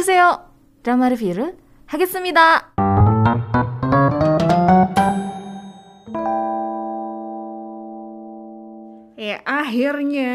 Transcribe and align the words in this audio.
오세요. 0.00 0.40
드라마 0.82 1.08
리뷰를 1.10 1.56
하겠습니다. 1.86 2.72
Ya, 9.16 9.42
akhirnya 9.44 10.32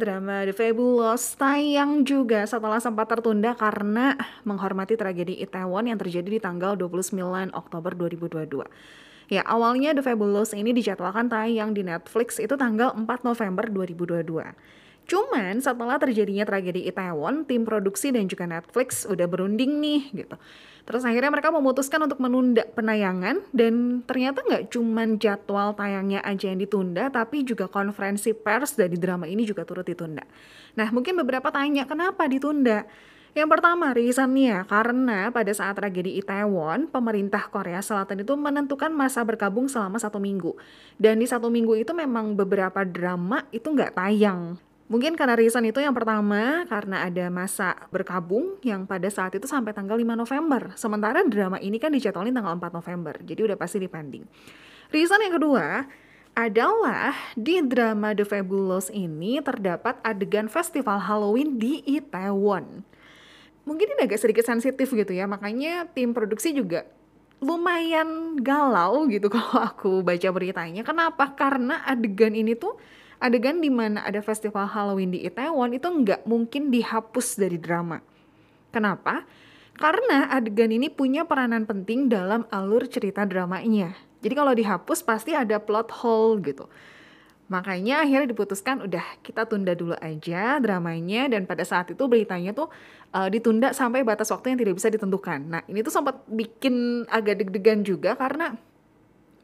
drama 0.00 0.48
The 0.48 0.54
Fabulous 0.56 1.36
tayang 1.36 2.08
juga 2.08 2.48
setelah 2.48 2.80
sempat 2.80 3.10
tertunda 3.12 3.52
karena 3.52 4.16
menghormati 4.48 4.96
tragedi 4.96 5.36
Itaewon 5.44 5.92
yang 5.92 5.98
terjadi 6.00 6.28
di 6.28 6.40
tanggal 6.40 6.72
29 6.78 7.52
Oktober 7.52 7.92
2022. 7.92 8.64
Ya, 9.28 9.44
awalnya 9.44 9.92
The 9.92 10.02
Fabulous 10.02 10.56
ini 10.56 10.72
dijadwalkan 10.72 11.28
tayang 11.28 11.76
di 11.76 11.84
Netflix 11.84 12.40
itu 12.40 12.56
tanggal 12.56 12.96
4 12.96 13.04
November 13.28 13.68
2022. 13.68 14.56
Cuman 15.05 15.61
setelah 15.61 16.01
terjadinya 16.01 16.45
tragedi 16.45 16.89
Itaewon, 16.89 17.45
tim 17.45 17.61
produksi 17.61 18.09
dan 18.09 18.25
juga 18.25 18.49
Netflix 18.49 19.05
udah 19.05 19.29
berunding 19.29 19.77
nih 19.77 20.01
gitu. 20.25 20.35
Terus 20.85 21.01
akhirnya 21.01 21.33
mereka 21.33 21.49
memutuskan 21.49 21.97
untuk 22.05 22.21
menunda 22.21 22.61
penayangan 22.77 23.41
dan 23.49 24.05
ternyata 24.05 24.45
nggak 24.45 24.69
cuman 24.69 25.17
jadwal 25.17 25.73
tayangnya 25.73 26.21
aja 26.21 26.53
yang 26.53 26.61
ditunda, 26.61 27.09
tapi 27.09 27.41
juga 27.41 27.65
konferensi 27.65 28.37
pers 28.37 28.77
dari 28.77 28.93
drama 28.97 29.25
ini 29.25 29.45
juga 29.45 29.65
turut 29.65 29.85
ditunda. 29.85 30.21
Nah 30.77 30.93
mungkin 30.93 31.17
beberapa 31.17 31.49
tanya 31.49 31.89
kenapa 31.89 32.29
ditunda? 32.29 32.85
Yang 33.35 33.49
pertama 33.51 33.91
reasonnya 33.91 34.63
karena 34.63 35.27
pada 35.27 35.51
saat 35.51 35.75
tragedi 35.75 36.21
Itaewon, 36.23 36.87
pemerintah 36.87 37.51
Korea 37.51 37.83
Selatan 37.83 38.23
itu 38.23 38.31
menentukan 38.37 38.87
masa 38.95 39.27
berkabung 39.27 39.67
selama 39.67 39.99
satu 39.99 40.23
minggu. 40.23 40.55
Dan 40.95 41.19
di 41.19 41.27
satu 41.27 41.51
minggu 41.51 41.75
itu 41.75 41.91
memang 41.91 42.31
beberapa 42.31 42.87
drama 42.87 43.43
itu 43.51 43.67
nggak 43.67 43.91
tayang. 43.91 44.55
Mungkin 44.85 45.17
karena 45.17 45.33
reason 45.33 45.65
itu 45.65 45.81
yang 45.81 45.97
pertama 45.97 46.61
karena 46.69 47.09
ada 47.09 47.25
masa 47.33 47.73
berkabung 47.89 48.61
yang 48.61 48.85
pada 48.85 49.09
saat 49.09 49.33
itu 49.33 49.49
sampai 49.49 49.73
tanggal 49.73 49.97
5 49.97 50.13
November. 50.13 50.61
Sementara 50.77 51.25
drama 51.25 51.57
ini 51.57 51.81
kan 51.81 51.89
dijadwalin 51.89 52.29
tanggal 52.29 52.53
4 52.53 52.69
November. 52.69 53.17
Jadi 53.25 53.41
udah 53.49 53.57
pasti 53.57 53.81
dipending. 53.81 54.29
Reason 54.93 55.17
yang 55.17 55.33
kedua 55.41 55.89
adalah 56.37 57.17
di 57.33 57.65
drama 57.65 58.13
The 58.13 58.29
Fabulous 58.29 58.93
ini 58.93 59.41
terdapat 59.41 59.97
adegan 60.05 60.51
festival 60.51 61.01
Halloween 61.01 61.57
di 61.57 61.81
Itaewon. 61.81 62.85
Mungkin 63.65 63.87
ini 63.97 64.05
agak 64.05 64.21
sedikit 64.21 64.45
sensitif 64.45 64.93
gitu 64.93 65.09
ya, 65.09 65.25
makanya 65.25 65.89
tim 65.89 66.13
produksi 66.13 66.53
juga 66.53 66.85
lumayan 67.41 68.37
galau 68.37 69.09
gitu 69.09 69.31
kalau 69.33 69.65
aku 69.65 70.05
baca 70.05 70.29
beritanya. 70.29 70.85
Kenapa? 70.85 71.33
Karena 71.33 71.81
adegan 71.89 72.37
ini 72.37 72.53
tuh 72.53 72.77
adegan 73.19 73.63
di 73.63 73.71
mana 73.71 74.03
ada 74.03 74.19
festival 74.19 74.67
Halloween 74.67 75.11
di 75.13 75.23
Itaewon 75.23 75.75
itu 75.75 75.87
nggak 75.87 76.27
mungkin 76.27 76.73
dihapus 76.73 77.39
dari 77.39 77.59
drama. 77.59 77.99
Kenapa? 78.71 79.23
Karena 79.75 80.31
adegan 80.31 80.71
ini 80.71 80.87
punya 80.87 81.27
peranan 81.27 81.67
penting 81.67 82.07
dalam 82.07 82.47
alur 82.51 82.87
cerita 82.87 83.27
dramanya. 83.27 83.91
Jadi 84.23 84.33
kalau 84.33 84.55
dihapus 84.55 85.03
pasti 85.03 85.35
ada 85.35 85.59
plot 85.59 85.91
hole 86.01 86.39
gitu. 86.43 86.65
Makanya 87.45 88.01
akhirnya 88.01 88.33
diputuskan 88.33 88.81
udah 88.81 89.05
kita 89.21 89.45
tunda 89.45 89.77
dulu 89.77 89.93
aja 90.01 90.57
dramanya 90.57 91.29
dan 91.29 91.45
pada 91.45 91.61
saat 91.61 91.93
itu 91.93 92.01
beritanya 92.09 92.57
tuh 92.57 92.73
uh, 93.13 93.29
ditunda 93.29 93.69
sampai 93.69 94.01
batas 94.01 94.33
waktu 94.33 94.55
yang 94.55 94.59
tidak 94.65 94.75
bisa 94.81 94.89
ditentukan. 94.89 95.39
Nah 95.45 95.61
ini 95.69 95.85
tuh 95.85 95.93
sempat 95.93 96.25
bikin 96.25 97.05
agak 97.05 97.45
deg-degan 97.45 97.85
juga 97.85 98.17
karena 98.17 98.57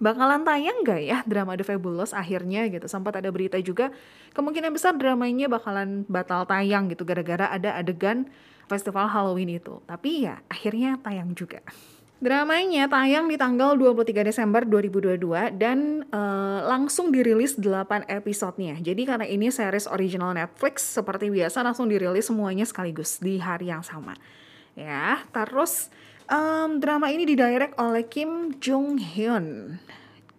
bakalan 0.02 0.42
tayang 0.42 0.82
gak 0.82 1.02
ya 1.06 1.22
drama 1.30 1.54
The 1.54 1.64
Fabulous 1.64 2.12
akhirnya 2.12 2.66
gitu 2.74 2.90
sempat 2.90 3.22
ada 3.22 3.30
berita 3.30 3.62
juga 3.62 3.94
kemungkinan 4.34 4.74
besar 4.74 4.98
dramanya 4.98 5.46
bakalan 5.46 6.04
batal 6.10 6.50
tayang 6.50 6.90
gitu 6.90 7.06
gara-gara 7.06 7.54
ada 7.54 7.78
adegan 7.78 8.26
festival 8.66 9.06
Halloween 9.06 9.62
itu 9.62 9.78
tapi 9.86 10.26
ya 10.26 10.42
akhirnya 10.50 10.98
tayang 11.06 11.38
juga 11.38 11.62
Dramanya 12.22 12.86
tayang 12.86 13.26
di 13.26 13.34
tanggal 13.34 13.74
23 13.74 14.30
Desember 14.30 14.62
2022 14.62 15.58
dan 15.58 16.06
uh, 16.14 16.62
langsung 16.70 17.10
dirilis 17.10 17.58
8 17.58 17.66
episodenya. 18.06 18.78
Jadi 18.78 19.10
karena 19.10 19.26
ini 19.26 19.50
series 19.50 19.90
original 19.90 20.30
Netflix 20.38 20.86
seperti 20.86 21.34
biasa 21.34 21.66
langsung 21.66 21.90
dirilis 21.90 22.30
semuanya 22.30 22.62
sekaligus 22.70 23.18
di 23.18 23.42
hari 23.42 23.74
yang 23.74 23.82
sama. 23.82 24.14
Ya, 24.78 25.26
terus 25.34 25.90
Um, 26.32 26.80
drama 26.80 27.12
ini 27.12 27.28
didirect 27.28 27.76
oleh 27.76 28.08
Kim 28.08 28.56
Jung 28.64 28.96
Hyun. 28.96 29.76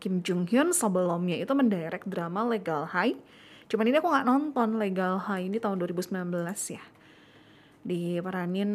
Kim 0.00 0.24
Jung 0.24 0.48
Hyun 0.48 0.72
sebelumnya 0.72 1.36
itu 1.36 1.52
mendirect 1.52 2.08
drama 2.08 2.48
Legal 2.48 2.88
High. 2.88 3.12
Cuman 3.68 3.92
ini 3.92 4.00
aku 4.00 4.08
nggak 4.08 4.24
nonton 4.24 4.80
Legal 4.80 5.20
High 5.20 5.52
ini 5.52 5.60
tahun 5.60 5.76
2019 5.84 6.32
ya. 6.72 6.80
Diperanin 7.84 8.72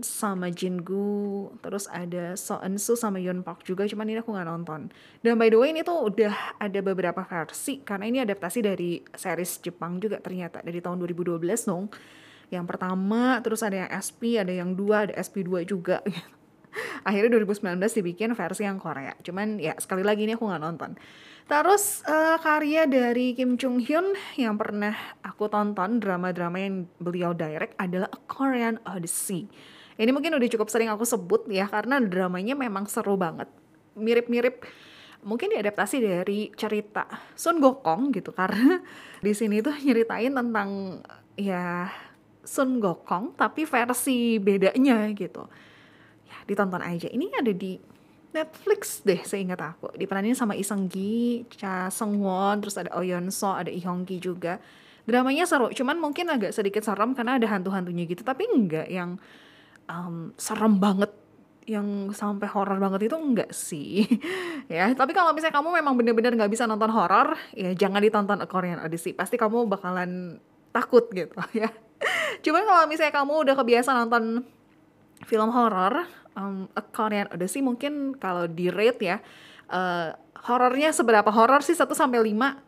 sama 0.00 0.48
Jin 0.48 0.80
Gu, 0.80 1.52
terus 1.60 1.84
ada 1.92 2.32
So 2.32 2.64
Eun 2.64 2.80
Soo 2.80 2.96
sama 2.96 3.20
Yoon 3.20 3.44
Park 3.44 3.68
juga, 3.68 3.84
cuman 3.84 4.08
ini 4.08 4.24
aku 4.24 4.32
nggak 4.32 4.48
nonton. 4.48 4.88
Dan 5.20 5.36
by 5.36 5.52
the 5.52 5.60
way 5.60 5.76
ini 5.76 5.84
tuh 5.84 6.08
udah 6.08 6.56
ada 6.56 6.80
beberapa 6.80 7.28
versi, 7.28 7.84
karena 7.84 8.08
ini 8.08 8.24
adaptasi 8.24 8.64
dari 8.64 9.04
series 9.12 9.60
Jepang 9.60 10.00
juga 10.00 10.16
ternyata, 10.24 10.64
dari 10.64 10.80
tahun 10.80 10.96
2012 10.96 11.44
dong 11.68 11.92
yang 12.50 12.64
pertama 12.64 13.42
terus 13.42 13.64
ada 13.66 13.86
yang 13.86 13.90
SP 13.90 14.38
ada 14.38 14.52
yang 14.54 14.74
dua 14.78 15.10
ada 15.10 15.14
SP2 15.18 15.66
juga. 15.66 16.02
Akhirnya 17.08 17.40
2019 17.40 17.80
dibikin 18.02 18.36
versi 18.36 18.68
yang 18.68 18.76
Korea. 18.76 19.16
Cuman 19.24 19.56
ya 19.56 19.72
sekali 19.80 20.04
lagi 20.04 20.28
ini 20.28 20.36
aku 20.36 20.44
nggak 20.44 20.62
nonton. 20.62 20.92
Terus 21.46 22.02
uh, 22.04 22.36
karya 22.42 22.90
dari 22.90 23.32
Kim 23.32 23.54
Chung 23.54 23.78
Hyun 23.78 24.18
yang 24.34 24.58
pernah 24.58 24.92
aku 25.22 25.46
tonton 25.46 26.02
drama-drama 26.02 26.58
yang 26.58 26.90
beliau 26.98 27.32
direct 27.32 27.78
adalah 27.78 28.10
A 28.10 28.18
Korean 28.26 28.82
Odyssey. 28.82 29.46
Ini 29.96 30.10
mungkin 30.12 30.36
udah 30.36 30.48
cukup 30.52 30.68
sering 30.68 30.92
aku 30.92 31.08
sebut 31.08 31.48
ya 31.48 31.70
karena 31.70 32.02
dramanya 32.02 32.58
memang 32.58 32.84
seru 32.90 33.16
banget. 33.16 33.48
Mirip-mirip 33.96 34.66
mungkin 35.24 35.54
diadaptasi 35.54 36.02
dari 36.02 36.52
cerita 36.52 37.08
Sun 37.38 37.62
Gokong 37.62 38.12
gitu 38.12 38.34
karena 38.34 38.82
di 39.24 39.32
sini 39.32 39.64
tuh 39.64 39.72
nyeritain 39.72 40.34
tentang 40.34 41.00
ya 41.38 41.88
Sun 42.46 42.78
Gokong 42.78 43.34
tapi 43.34 43.66
versi 43.66 44.38
bedanya 44.38 45.10
gitu. 45.12 45.44
Ya 46.30 46.38
ditonton 46.46 46.80
aja. 46.80 47.10
Ini 47.10 47.34
ada 47.34 47.50
di 47.50 47.76
Netflix 48.36 49.00
deh 49.02 49.20
seingat 49.24 49.58
aku. 49.58 49.90
Diperanin 49.96 50.36
sama 50.36 50.52
Iseng 50.52 50.86
Gi, 50.86 51.48
Cha 51.48 51.88
Seung 51.88 52.20
Won, 52.20 52.60
terus 52.60 52.76
ada 52.76 52.92
Oh 52.92 53.02
Yeon 53.02 53.32
So, 53.32 53.48
ada 53.48 53.72
Lee 53.72 53.82
Hong 53.82 54.04
Ki 54.04 54.20
juga. 54.20 54.60
Dramanya 55.06 55.46
seru 55.46 55.70
cuman 55.70 56.02
mungkin 56.02 56.26
agak 56.28 56.50
sedikit 56.50 56.82
serem 56.82 57.14
karena 57.14 57.38
ada 57.38 57.46
hantu-hantunya 57.48 58.04
gitu. 58.10 58.26
Tapi 58.26 58.44
enggak 58.50 58.90
yang 58.90 59.16
um, 59.88 60.34
serem 60.36 60.76
banget 60.76 61.14
yang 61.66 62.14
sampai 62.14 62.46
horor 62.46 62.78
banget 62.78 63.10
itu 63.10 63.16
enggak 63.16 63.50
sih. 63.50 64.06
Ya 64.66 64.90
tapi 64.98 65.14
kalau 65.14 65.30
misalnya 65.30 65.62
kamu 65.62 65.78
memang 65.78 65.94
bener-bener 65.94 66.34
nggak 66.34 66.50
bisa 66.50 66.66
nonton 66.66 66.90
horor 66.90 67.38
ya 67.54 67.70
jangan 67.70 68.02
ditonton 68.02 68.42
A 68.42 68.50
Korean 68.50 68.82
Odyssey. 68.82 69.14
Pasti 69.14 69.38
kamu 69.38 69.70
bakalan 69.70 70.42
takut 70.74 71.06
gitu 71.14 71.38
ya 71.62 71.70
Cuman 72.44 72.62
kalau 72.64 72.84
misalnya 72.88 73.14
kamu 73.14 73.32
udah 73.46 73.54
kebiasa 73.56 73.90
nonton 73.96 74.44
film 75.24 75.50
horor, 75.50 76.04
um, 76.36 76.68
A 76.76 76.82
Korean 76.84 77.28
Odyssey 77.32 77.64
mungkin 77.64 78.14
kalau 78.16 78.46
di 78.46 78.68
rate 78.68 79.00
ya, 79.02 79.16
uh, 79.72 80.12
horornya 80.46 80.92
seberapa 80.92 81.28
horor 81.32 81.64
sih? 81.64 81.74
1 81.74 81.88
sampai 81.96 82.20
5 82.22 82.66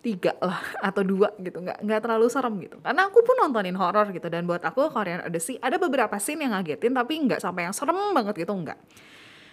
tiga 0.00 0.32
lah 0.40 0.60
atau 0.88 1.04
dua 1.04 1.28
gitu. 1.38 1.60
Nggak 1.60 1.84
nggak 1.84 2.00
terlalu 2.00 2.26
serem 2.32 2.54
gitu. 2.64 2.80
Karena 2.80 3.06
aku 3.08 3.20
pun 3.20 3.36
nontonin 3.36 3.76
horor 3.76 4.08
gitu. 4.10 4.32
Dan 4.32 4.48
buat 4.48 4.64
aku 4.64 4.88
Korean 4.88 5.20
Odyssey 5.28 5.60
ada 5.60 5.76
beberapa 5.76 6.16
scene 6.16 6.48
yang 6.48 6.56
ngagetin 6.56 6.96
tapi 6.96 7.20
nggak 7.20 7.40
sampai 7.40 7.68
yang 7.68 7.76
serem 7.76 7.96
banget 8.16 8.34
gitu 8.40 8.52
nggak. 8.56 8.80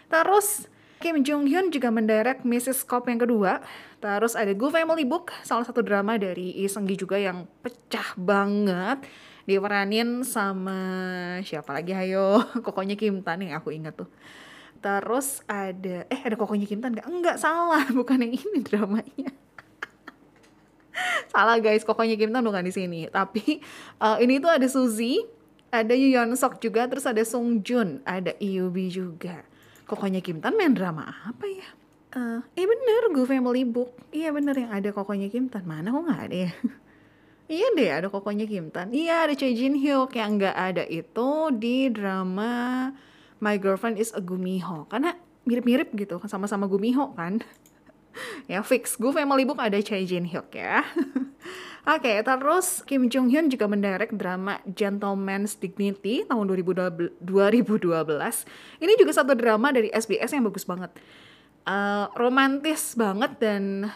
Terus 0.08 0.72
Kim 0.98 1.22
Jong 1.22 1.46
Hyun 1.46 1.70
juga 1.70 1.94
mendirect 1.94 2.42
Mrs. 2.42 2.82
Cop 2.90 3.06
yang 3.06 3.22
kedua. 3.22 3.62
Terus 4.02 4.34
ada 4.34 4.50
Good 4.50 4.74
Family 4.74 5.06
Book, 5.06 5.30
salah 5.46 5.62
satu 5.62 5.86
drama 5.86 6.18
dari 6.18 6.58
Lee 6.58 6.66
Seung 6.66 6.90
Gi 6.90 6.98
juga 6.98 7.22
yang 7.22 7.46
pecah 7.62 8.18
banget. 8.18 9.06
Diperanin 9.46 10.26
sama 10.26 10.78
siapa 11.46 11.78
lagi 11.78 11.94
ayo, 11.94 12.42
kokonya 12.66 12.98
Kim 12.98 13.22
Tan 13.22 13.46
yang 13.46 13.62
aku 13.62 13.70
ingat 13.78 13.94
tuh. 13.94 14.10
Terus 14.82 15.46
ada, 15.46 16.10
eh 16.10 16.22
ada 16.26 16.34
kokonya 16.34 16.66
Kim 16.66 16.82
Tan 16.82 16.98
gak? 16.98 17.06
Enggak, 17.06 17.38
salah, 17.38 17.86
bukan 17.98 18.18
yang 18.26 18.34
ini 18.34 18.60
dramanya. 18.66 19.30
salah 21.34 21.62
guys, 21.62 21.86
kokonya 21.86 22.18
Kim 22.18 22.34
Tan 22.34 22.42
bukan 22.42 22.66
di 22.66 22.74
sini. 22.74 23.06
Tapi 23.06 23.62
uh, 24.02 24.18
ini 24.18 24.42
tuh 24.42 24.50
ada 24.50 24.66
Suzy, 24.66 25.22
ada 25.70 25.94
Yoo 25.94 26.10
Yeon 26.10 26.34
Sok 26.34 26.58
juga, 26.58 26.90
terus 26.90 27.06
ada 27.06 27.22
Sung 27.22 27.62
Jun, 27.62 28.02
ada 28.02 28.34
IUB 28.42 28.90
juga 28.90 29.46
kokonya 29.88 30.20
Kim 30.20 30.44
Tan 30.44 30.54
main 30.60 30.76
drama 30.76 31.08
apa 31.26 31.48
ya? 31.48 31.68
Uh, 32.16 32.40
eh 32.56 32.68
bener, 32.68 33.12
Go 33.16 33.24
Family 33.24 33.64
Book. 33.68 33.96
Iya 34.12 34.36
bener 34.36 34.56
yang 34.56 34.72
ada 34.72 34.92
kokonya 34.92 35.32
Kim 35.32 35.48
Tan. 35.48 35.64
Mana 35.64 35.96
kok 35.96 36.04
nggak 36.04 36.22
ada 36.28 36.38
ya? 36.48 36.52
iya 37.56 37.68
deh 37.74 37.90
ada 37.90 38.08
kokonya 38.12 38.46
Kim 38.48 38.68
Tan. 38.70 38.92
Iya 38.92 39.28
ada 39.28 39.34
Choi 39.34 39.56
Jin 39.56 39.80
Hyuk 39.80 40.12
yang 40.16 40.36
nggak 40.36 40.56
ada 40.56 40.84
itu 40.88 41.30
di 41.56 41.88
drama 41.88 42.92
My 43.40 43.56
Girlfriend 43.56 43.96
is 43.96 44.12
a 44.12 44.22
Gumiho. 44.22 44.88
Karena 44.92 45.16
mirip-mirip 45.48 45.96
gitu 45.96 46.20
sama-sama 46.28 46.68
Gumiho 46.68 47.16
kan. 47.16 47.40
ya 48.46 48.62
fix 48.62 48.94
Gu 48.94 49.10
Family 49.10 49.44
Book 49.50 49.58
ada 49.58 49.82
Choi 49.82 50.06
Jin 50.06 50.30
Hyuk 50.30 50.54
ya 50.54 50.86
Oke, 51.88 52.12
okay, 52.12 52.20
terus 52.20 52.84
Kim 52.84 53.08
Jong 53.08 53.32
Hyun 53.32 53.48
juga 53.48 53.64
mendirect 53.64 54.12
drama 54.12 54.60
Gentleman's 54.68 55.56
Dignity 55.56 56.28
tahun 56.28 56.44
2012. 56.44 57.24
Ini 58.84 58.94
juga 59.00 59.12
satu 59.16 59.32
drama 59.40 59.72
dari 59.72 59.88
SBS 59.96 60.36
yang 60.36 60.44
bagus 60.52 60.68
banget. 60.68 60.92
Uh, 61.64 62.12
romantis 62.20 62.92
banget 62.92 63.40
dan 63.40 63.88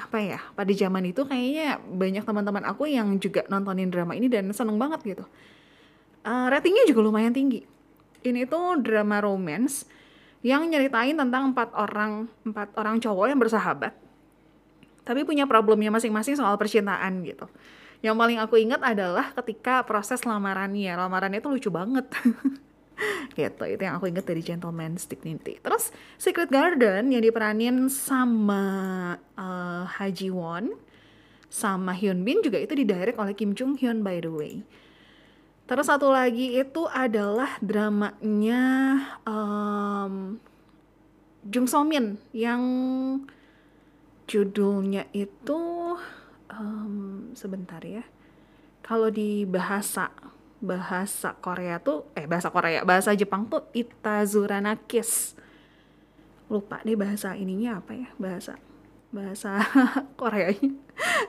apa 0.00 0.16
ya 0.16 0.40
pada 0.56 0.72
zaman 0.72 1.12
itu 1.12 1.20
kayaknya 1.28 1.76
banyak 1.84 2.24
teman-teman 2.24 2.64
aku 2.64 2.88
yang 2.88 3.20
juga 3.20 3.44
nontonin 3.52 3.92
drama 3.92 4.16
ini 4.16 4.32
dan 4.32 4.48
seneng 4.56 4.80
banget 4.80 5.04
gitu 5.04 5.24
uh, 6.24 6.46
ratingnya 6.48 6.88
juga 6.88 7.04
lumayan 7.04 7.36
tinggi 7.36 7.68
ini 8.24 8.48
tuh 8.48 8.80
drama 8.80 9.20
romance 9.20 9.84
yang 10.40 10.64
nyeritain 10.68 11.16
tentang 11.16 11.52
empat 11.52 11.72
orang 11.76 12.28
empat 12.44 12.72
orang 12.80 12.96
cowok 12.96 13.26
yang 13.28 13.40
bersahabat. 13.40 13.92
Tapi 15.04 15.24
punya 15.24 15.44
problemnya 15.44 15.92
masing-masing 15.92 16.36
soal 16.36 16.56
percintaan 16.56 17.24
gitu. 17.24 17.48
Yang 18.00 18.16
paling 18.16 18.38
aku 18.40 18.56
ingat 18.56 18.80
adalah 18.80 19.32
ketika 19.36 19.84
proses 19.84 20.24
lamarannya. 20.24 20.96
Lamarannya 20.96 21.40
itu 21.44 21.50
lucu 21.52 21.68
banget. 21.68 22.08
Gitu 23.32 23.64
itu 23.64 23.80
yang 23.80 23.96
aku 23.96 24.12
ingat 24.12 24.28
dari 24.28 24.44
Gentleman's 24.44 25.08
Dignity 25.08 25.56
terus 25.64 25.88
Secret 26.20 26.52
Garden 26.52 27.08
yang 27.08 27.24
diperanin 27.24 27.88
sama 27.88 28.64
uh, 29.40 29.84
Ha 29.88 30.12
Ji 30.12 30.28
Won 30.28 30.76
sama 31.48 31.96
Hyun 31.96 32.22
Bin 32.22 32.44
juga 32.44 32.60
itu 32.60 32.76
didirect 32.76 33.16
oleh 33.16 33.32
Kim 33.32 33.56
Jung 33.56 33.80
Hyun 33.80 34.04
by 34.04 34.20
the 34.20 34.28
way 34.28 34.60
Terus 35.70 35.86
satu 35.86 36.10
lagi 36.10 36.58
itu 36.58 36.82
adalah 36.90 37.54
dramanya 37.62 38.66
um, 39.22 40.34
Jung 41.46 41.70
So 41.70 41.86
Min 41.86 42.18
yang 42.34 42.58
judulnya 44.26 45.06
itu 45.14 45.94
um, 46.50 47.30
sebentar 47.38 47.78
ya. 47.86 48.02
Kalau 48.82 49.14
di 49.14 49.46
bahasa 49.46 50.10
bahasa 50.58 51.38
Korea 51.38 51.78
tuh 51.78 52.10
eh 52.18 52.26
bahasa 52.26 52.50
Korea 52.50 52.82
bahasa 52.82 53.14
Jepang 53.14 53.46
tuh 53.46 53.62
Itazurana 53.70 54.74
Kiss. 54.90 55.38
Lupa 56.50 56.82
nih 56.82 56.98
bahasa 56.98 57.38
ininya 57.38 57.78
apa 57.78 57.94
ya 57.94 58.10
bahasa 58.18 58.58
bahasa 59.10 59.62
Koreanya. 60.20 60.70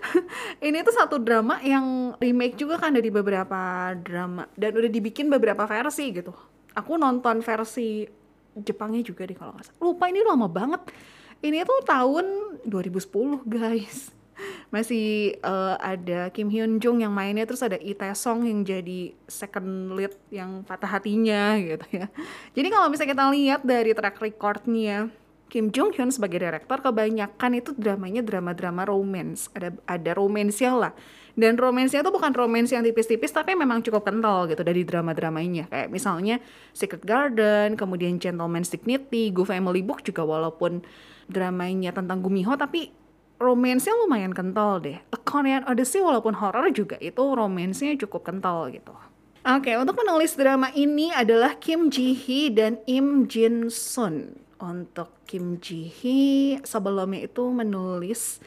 ini 0.68 0.78
tuh 0.86 0.94
satu 0.94 1.18
drama 1.18 1.57
yang 1.63 2.16
remake 2.22 2.60
juga 2.60 2.78
kan 2.78 2.94
dari 2.94 3.10
beberapa 3.10 3.92
drama 3.98 4.45
dan 4.56 4.75
udah 4.78 4.92
dibikin 4.92 5.28
beberapa 5.28 5.66
versi 5.66 6.13
gitu. 6.13 6.33
Aku 6.78 6.95
nonton 6.95 7.44
versi 7.44 8.07
Jepangnya 8.51 9.00
juga 9.00 9.24
deh 9.24 9.36
kalau 9.36 9.56
nggak 9.56 9.72
salah. 9.72 9.80
Lupa 9.80 10.12
ini 10.12 10.19
lama 10.28 10.48
banget. 10.51 10.92
Ini 11.39 11.63
tuh 11.63 11.88
tahun 11.88 12.25
2010 12.68 13.48
guys. 13.48 14.12
Masih 14.75 15.39
uh, 15.39 15.80
ada 15.80 16.28
Kim 16.36 16.51
Hyun 16.51 16.83
Jung 16.83 17.00
yang 17.00 17.16
mainnya 17.16 17.48
terus 17.48 17.63
ada 17.63 17.80
Lee 17.80 17.95
Tae 17.95 18.12
Song 18.12 18.44
yang 18.44 18.68
jadi 18.68 19.16
second 19.24 19.95
lead 19.95 20.12
yang 20.28 20.68
patah 20.68 21.00
hatinya 21.00 21.56
gitu 21.63 21.86
ya. 21.95 22.12
Jadi 22.51 22.68
kalau 22.68 22.92
misalnya 22.92 23.12
kita 23.16 23.25
lihat 23.31 23.62
dari 23.63 23.92
track 23.95 24.19
recordnya 24.19 25.07
Kim 25.51 25.68
Jong 25.68 25.92
Hyun 25.92 26.15
sebagai 26.15 26.39
direktur 26.39 26.80
kebanyakan 26.80 27.59
itu 27.59 27.75
dramanya 27.75 28.24
drama-drama 28.24 28.88
romance. 28.88 29.51
Ada 29.51 29.75
ada 29.83 30.12
romansnya 30.15 30.71
lah. 30.71 30.94
Dan 31.36 31.59
romansnya 31.59 32.00
itu 32.00 32.07
bukan 32.07 32.31
romance 32.31 32.71
yang 32.71 32.88
tipis-tipis 32.88 33.36
tapi 33.36 33.51
memang 33.59 33.83
cukup 33.83 34.07
kental 34.07 34.48
gitu 34.48 34.63
dari 34.63 34.88
drama-dramanya. 34.88 35.68
Kayak 35.68 35.92
misalnya 35.92 36.39
Secret 36.71 37.03
Garden 37.03 37.75
kemudian 37.75 38.15
Gentleman's 38.15 38.71
Dignity 38.71 39.27
Go 39.36 39.44
Family 39.44 39.83
Book 39.83 40.07
juga 40.07 40.24
walaupun 40.24 40.88
dramanya 41.27 41.92
tentang 41.92 42.24
Gumiho 42.24 42.56
tapi 42.56 42.95
romansnya 43.36 43.92
lumayan 44.07 44.31
kental 44.31 44.80
deh. 44.80 45.04
A 45.12 45.19
Korean 45.19 45.68
Odyssey 45.68 46.00
walaupun 46.00 46.31
horror 46.39 46.71
juga 46.71 46.95
itu 47.04 47.19
romansnya 47.19 48.00
cukup 48.00 48.24
kental 48.24 48.71
gitu. 48.71 48.95
Oke, 49.44 49.68
okay, 49.68 49.75
untuk 49.75 50.00
penulis 50.00 50.31
drama 50.39 50.71
ini 50.71 51.12
adalah 51.12 51.59
Kim 51.59 51.92
Ji 51.92 52.15
Hee 52.15 52.47
dan 52.56 52.80
Im 52.88 53.27
Jin 53.27 53.68
Sun 53.68 54.47
untuk 54.62 55.10
Kim 55.25 55.58
Ji 55.58 55.90
Hee 55.90 56.62
sebelumnya 56.63 57.25
itu 57.25 57.50
menulis 57.50 58.42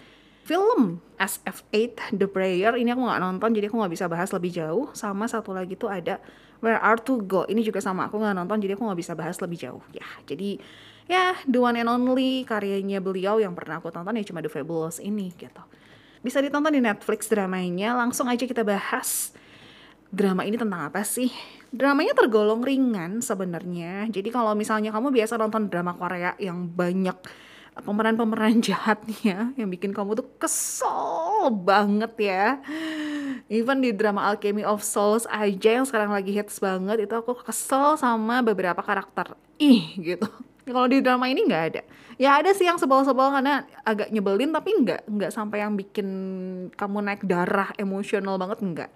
film 0.44 1.00
SF8 1.16 2.14
The 2.14 2.28
Prayer. 2.28 2.76
Ini 2.76 2.94
aku 2.94 3.02
nggak 3.02 3.20
nonton 3.20 3.50
jadi 3.56 3.66
aku 3.72 3.76
nggak 3.80 3.92
bisa 3.92 4.06
bahas 4.06 4.30
lebih 4.30 4.50
jauh. 4.54 4.86
Sama 4.94 5.26
satu 5.26 5.50
lagi 5.56 5.74
tuh 5.74 5.90
ada 5.90 6.20
Where 6.60 6.78
Are 6.78 7.00
To 7.00 7.20
Go? 7.24 7.48
Ini 7.48 7.64
juga 7.64 7.80
sama 7.80 8.06
aku 8.06 8.20
nggak 8.20 8.36
nonton 8.36 8.56
jadi 8.60 8.76
aku 8.76 8.84
nggak 8.86 9.00
bisa 9.00 9.12
bahas 9.16 9.40
lebih 9.40 9.58
jauh. 9.58 9.82
Ya 9.90 10.06
jadi 10.28 10.60
ya 11.08 11.36
the 11.48 11.60
one 11.60 11.76
and 11.76 11.88
only 11.88 12.44
karyanya 12.44 13.00
beliau 13.00 13.40
yang 13.40 13.52
pernah 13.52 13.80
aku 13.80 13.92
tonton 13.92 14.16
ya 14.16 14.24
cuma 14.24 14.44
The 14.44 14.52
Fabulous 14.52 15.00
ini 15.00 15.32
gitu. 15.34 15.64
Bisa 16.24 16.40
ditonton 16.40 16.72
di 16.72 16.80
Netflix 16.80 17.28
dramanya 17.28 17.92
langsung 17.96 18.28
aja 18.32 18.48
kita 18.48 18.64
bahas 18.64 19.36
drama 20.14 20.46
ini 20.46 20.54
tentang 20.54 20.88
apa 20.88 21.02
sih? 21.02 21.28
Dramanya 21.74 22.14
tergolong 22.14 22.62
ringan 22.62 23.18
sebenarnya. 23.18 24.06
Jadi 24.06 24.30
kalau 24.30 24.54
misalnya 24.54 24.94
kamu 24.94 25.10
biasa 25.10 25.34
nonton 25.34 25.66
drama 25.66 25.98
Korea 25.98 26.38
yang 26.38 26.70
banyak 26.70 27.18
pemeran-pemeran 27.82 28.62
jahatnya 28.70 29.50
yang 29.58 29.66
bikin 29.66 29.90
kamu 29.90 30.14
tuh 30.14 30.28
kesel 30.38 31.50
banget 31.50 32.14
ya. 32.22 32.62
Even 33.50 33.82
di 33.82 33.90
drama 33.90 34.30
Alchemy 34.30 34.62
of 34.62 34.86
Souls 34.86 35.26
aja 35.26 35.82
yang 35.82 35.84
sekarang 35.84 36.14
lagi 36.14 36.30
hits 36.30 36.62
banget 36.62 37.10
itu 37.10 37.14
aku 37.18 37.34
kesel 37.42 37.98
sama 37.98 38.38
beberapa 38.46 38.78
karakter. 38.78 39.34
Ih 39.58 39.98
gitu. 39.98 40.30
Kalau 40.64 40.88
di 40.88 41.02
drama 41.04 41.28
ini 41.28 41.44
nggak 41.44 41.64
ada. 41.74 41.82
Ya 42.16 42.38
ada 42.38 42.54
sih 42.54 42.64
yang 42.64 42.78
sebel-sebel 42.78 43.34
karena 43.34 43.66
agak 43.82 44.08
nyebelin 44.14 44.54
tapi 44.54 44.70
nggak 44.70 45.10
nggak 45.10 45.30
sampai 45.34 45.66
yang 45.66 45.74
bikin 45.74 46.08
kamu 46.78 47.02
naik 47.02 47.26
darah 47.26 47.74
emosional 47.74 48.38
banget 48.38 48.62
nggak 48.62 48.90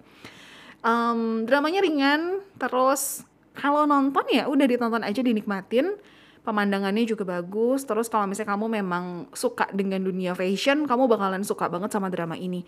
um, 0.83 1.43
dramanya 1.43 1.83
ringan 1.83 2.43
terus 2.59 3.23
kalau 3.55 3.83
nonton 3.83 4.23
ya 4.31 4.47
udah 4.47 4.65
ditonton 4.67 5.03
aja 5.03 5.19
dinikmatin. 5.19 5.99
Pemandangannya 6.39 7.03
juga 7.03 7.27
bagus 7.27 7.83
terus 7.83 8.07
kalau 8.07 8.25
misalnya 8.25 8.55
kamu 8.55 8.65
memang 8.81 9.27
suka 9.35 9.67
dengan 9.75 10.01
dunia 10.01 10.33
fashion 10.33 10.87
kamu 10.87 11.05
bakalan 11.11 11.43
suka 11.43 11.67
banget 11.67 11.91
sama 11.91 12.07
drama 12.07 12.39
ini. 12.39 12.63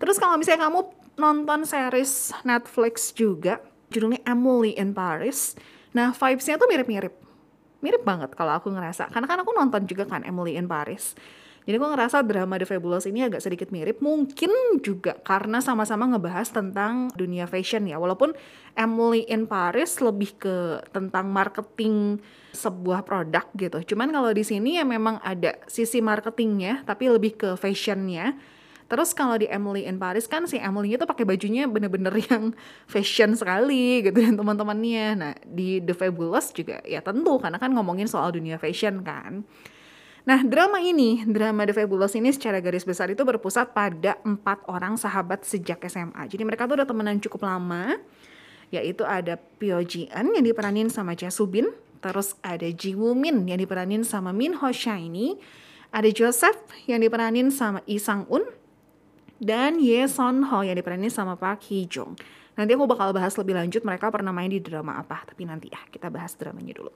Terus 0.00 0.16
kalau 0.16 0.40
misalnya 0.40 0.66
kamu 0.66 0.88
nonton 1.20 1.68
series 1.68 2.32
Netflix 2.42 3.12
juga 3.12 3.60
judulnya 3.92 4.24
Emily 4.24 4.72
in 4.74 4.96
Paris 4.96 5.54
nah 5.92 6.16
vibesnya 6.16 6.56
tuh 6.56 6.66
mirip-mirip. 6.66 7.12
Mirip 7.84 8.02
banget 8.02 8.32
kalau 8.34 8.56
aku 8.56 8.72
ngerasa 8.72 9.12
karena 9.12 9.28
kan 9.28 9.38
aku 9.44 9.52
nonton 9.52 9.84
juga 9.84 10.08
kan 10.08 10.24
Emily 10.24 10.56
in 10.56 10.64
Paris 10.66 11.14
jadi 11.70 11.78
gue 11.78 11.90
ngerasa 11.94 12.26
drama 12.26 12.58
The 12.58 12.66
Fabulous 12.66 13.06
ini 13.06 13.22
agak 13.22 13.46
sedikit 13.46 13.70
mirip, 13.70 14.02
mungkin 14.02 14.50
juga 14.82 15.14
karena 15.22 15.62
sama-sama 15.62 16.10
ngebahas 16.10 16.50
tentang 16.50 17.14
dunia 17.14 17.46
fashion 17.46 17.86
ya. 17.86 17.94
Walaupun 17.94 18.34
Emily 18.74 19.22
in 19.30 19.46
Paris 19.46 20.02
lebih 20.02 20.34
ke 20.34 20.82
tentang 20.90 21.30
marketing 21.30 22.18
sebuah 22.50 23.06
produk 23.06 23.46
gitu. 23.54 23.94
Cuman 23.94 24.10
kalau 24.10 24.34
di 24.34 24.42
sini 24.42 24.82
ya 24.82 24.84
memang 24.84 25.22
ada 25.22 25.62
sisi 25.70 26.02
marketingnya, 26.02 26.82
tapi 26.82 27.06
lebih 27.06 27.38
ke 27.38 27.48
fashionnya. 27.54 28.34
Terus 28.90 29.14
kalau 29.14 29.38
di 29.38 29.46
Emily 29.46 29.86
in 29.86 30.02
Paris 30.02 30.26
kan 30.26 30.50
si 30.50 30.58
Emily 30.58 30.98
itu 30.98 31.06
pakai 31.06 31.22
bajunya 31.22 31.70
bener-bener 31.70 32.10
yang 32.34 32.50
fashion 32.90 33.38
sekali 33.38 34.02
gitu 34.02 34.18
dan 34.18 34.34
teman-temannya. 34.34 35.06
Nah 35.14 35.32
di 35.46 35.78
The 35.78 35.94
Fabulous 35.94 36.50
juga 36.50 36.82
ya 36.82 36.98
tentu 36.98 37.38
karena 37.38 37.62
kan 37.62 37.70
ngomongin 37.70 38.10
soal 38.10 38.34
dunia 38.34 38.58
fashion 38.58 39.06
kan. 39.06 39.46
Nah, 40.28 40.44
drama 40.44 40.84
ini, 40.84 41.24
drama 41.24 41.64
The 41.64 41.72
Fabulous 41.72 42.12
ini 42.12 42.28
secara 42.28 42.60
garis 42.60 42.84
besar 42.84 43.08
itu 43.08 43.24
berpusat 43.24 43.72
pada 43.72 44.20
empat 44.20 44.60
orang 44.68 45.00
sahabat 45.00 45.48
sejak 45.48 45.80
SMA. 45.88 46.28
Jadi 46.28 46.42
mereka 46.44 46.68
tuh 46.68 46.76
udah 46.76 46.88
temenan 46.88 47.16
cukup 47.24 47.48
lama, 47.48 47.96
yaitu 48.68 49.00
ada 49.08 49.40
Pyo 49.56 49.80
Ji 49.80 50.12
Eun 50.12 50.36
yang 50.36 50.44
diperanin 50.44 50.92
sama 50.92 51.16
Cha 51.16 51.32
Soo 51.32 51.48
Bin, 51.48 51.72
terus 52.04 52.36
ada 52.44 52.68
Ji 52.68 52.92
Woo 52.92 53.16
Min 53.16 53.48
yang 53.48 53.56
diperanin 53.56 54.04
sama 54.04 54.36
Min 54.36 54.60
Ho 54.60 54.68
Shiny, 54.68 55.40
ada 55.88 56.08
Joseph 56.12 56.60
yang 56.84 57.00
diperanin 57.00 57.48
sama 57.48 57.80
Lee 57.88 57.96
Sang 57.96 58.28
Un, 58.28 58.44
dan 59.40 59.80
Ye 59.80 60.04
Son 60.04 60.44
Ho 60.52 60.60
yang 60.60 60.76
diperanin 60.76 61.08
sama 61.08 61.32
Park 61.40 61.64
Hee 61.72 61.88
Jung. 61.88 62.12
Nanti 62.60 62.76
aku 62.76 62.84
bakal 62.84 63.16
bahas 63.16 63.32
lebih 63.40 63.56
lanjut 63.56 63.80
mereka 63.88 64.12
pernah 64.12 64.36
main 64.36 64.52
di 64.52 64.60
drama 64.60 65.00
apa, 65.00 65.24
tapi 65.24 65.48
nanti 65.48 65.72
ya 65.72 65.80
kita 65.88 66.12
bahas 66.12 66.36
dramanya 66.36 66.76
dulu. 66.76 66.92